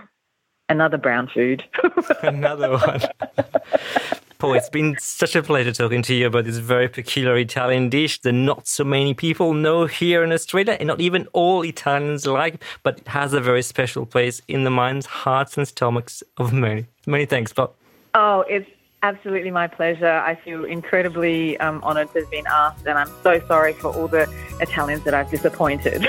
Another 0.67 0.97
brown 0.97 1.29
food. 1.31 1.63
Another 2.23 2.71
one. 2.71 3.01
Poh, 4.37 4.53
it's 4.53 4.69
been 4.69 4.97
such 4.99 5.35
a 5.35 5.41
pleasure 5.41 5.71
talking 5.71 6.01
to 6.01 6.13
you 6.13 6.27
about 6.27 6.43
this 6.43 6.57
very 6.57 6.89
peculiar 6.89 7.37
Italian 7.37 7.89
dish 7.89 8.19
that 8.21 8.33
not 8.33 8.67
so 8.67 8.83
many 8.83 9.13
people 9.13 9.53
know 9.53 9.85
here 9.85 10.23
in 10.23 10.33
Australia, 10.33 10.75
and 10.79 10.87
not 10.87 10.99
even 10.99 11.27
all 11.31 11.61
Italians 11.61 12.25
like, 12.25 12.61
but 12.83 12.99
it 12.99 13.07
has 13.07 13.33
a 13.33 13.39
very 13.39 13.61
special 13.61 14.05
place 14.05 14.41
in 14.49 14.65
the 14.65 14.69
minds, 14.69 15.05
hearts, 15.05 15.57
and 15.57 15.65
stomachs 15.67 16.21
of 16.37 16.51
many. 16.51 16.85
Many 17.07 17.25
thanks, 17.25 17.53
Poh. 17.53 17.71
Oh, 18.13 18.41
it's 18.49 18.69
absolutely 19.03 19.51
my 19.51 19.67
pleasure. 19.67 20.11
I 20.11 20.35
feel 20.35 20.65
incredibly 20.65 21.57
um, 21.59 21.81
honoured 21.83 22.11
to 22.13 22.19
have 22.19 22.31
been 22.31 22.47
asked, 22.47 22.85
and 22.85 22.97
I'm 22.97 23.11
so 23.23 23.39
sorry 23.47 23.71
for 23.73 23.95
all 23.95 24.09
the 24.09 24.29
Italians 24.59 25.03
that 25.05 25.13
I've 25.13 25.31
disappointed. 25.31 26.01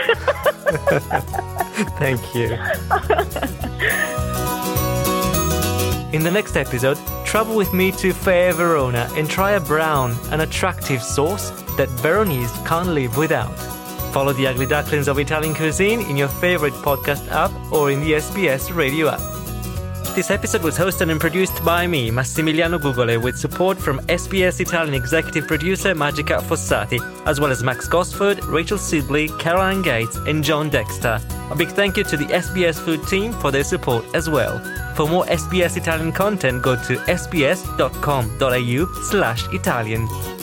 Thank 1.98 2.34
you. 2.34 2.58
In 6.16 6.22
the 6.22 6.30
next 6.30 6.56
episode, 6.56 6.98
travel 7.26 7.56
with 7.56 7.74
me 7.74 7.90
to 7.92 8.12
fair 8.12 8.52
Verona 8.52 9.10
and 9.16 9.28
try 9.28 9.52
a 9.52 9.60
brown, 9.60 10.16
an 10.30 10.40
attractive 10.40 11.02
sauce 11.02 11.50
that 11.76 11.88
Veronese 12.00 12.52
can't 12.64 12.88
live 12.90 13.16
without. 13.16 13.58
Follow 14.14 14.32
the 14.32 14.46
Ugly 14.46 14.66
Ducklings 14.66 15.08
of 15.08 15.18
Italian 15.18 15.54
cuisine 15.54 16.00
in 16.02 16.16
your 16.16 16.28
favorite 16.28 16.72
podcast 16.72 17.28
app 17.30 17.50
or 17.72 17.90
in 17.90 18.00
the 18.00 18.12
SBS 18.12 18.74
radio 18.74 19.08
app. 19.08 19.35
This 20.16 20.30
episode 20.30 20.62
was 20.62 20.78
hosted 20.78 21.10
and 21.10 21.20
produced 21.20 21.62
by 21.62 21.86
me, 21.86 22.10
Massimiliano 22.10 22.78
Gugole, 22.80 23.22
with 23.22 23.36
support 23.36 23.76
from 23.76 23.98
SBS 24.06 24.60
Italian 24.60 24.94
executive 24.94 25.46
producer 25.46 25.94
Magica 25.94 26.40
Fossati, 26.40 26.98
as 27.26 27.38
well 27.38 27.50
as 27.50 27.62
Max 27.62 27.86
Gosford, 27.86 28.42
Rachel 28.46 28.78
Sibley, 28.78 29.28
Caroline 29.38 29.82
Gates, 29.82 30.16
and 30.16 30.42
John 30.42 30.70
Dexter. 30.70 31.20
A 31.50 31.54
big 31.54 31.68
thank 31.68 31.98
you 31.98 32.04
to 32.04 32.16
the 32.16 32.24
SBS 32.24 32.82
Food 32.82 33.06
team 33.06 33.34
for 33.34 33.50
their 33.50 33.62
support 33.62 34.06
as 34.14 34.30
well. 34.30 34.58
For 34.94 35.06
more 35.06 35.26
SBS 35.26 35.76
Italian 35.76 36.12
content, 36.12 36.62
go 36.62 36.76
to 36.76 36.96
sbs.com.au 36.96 38.86
slash 39.02 39.46
Italian. 39.52 40.35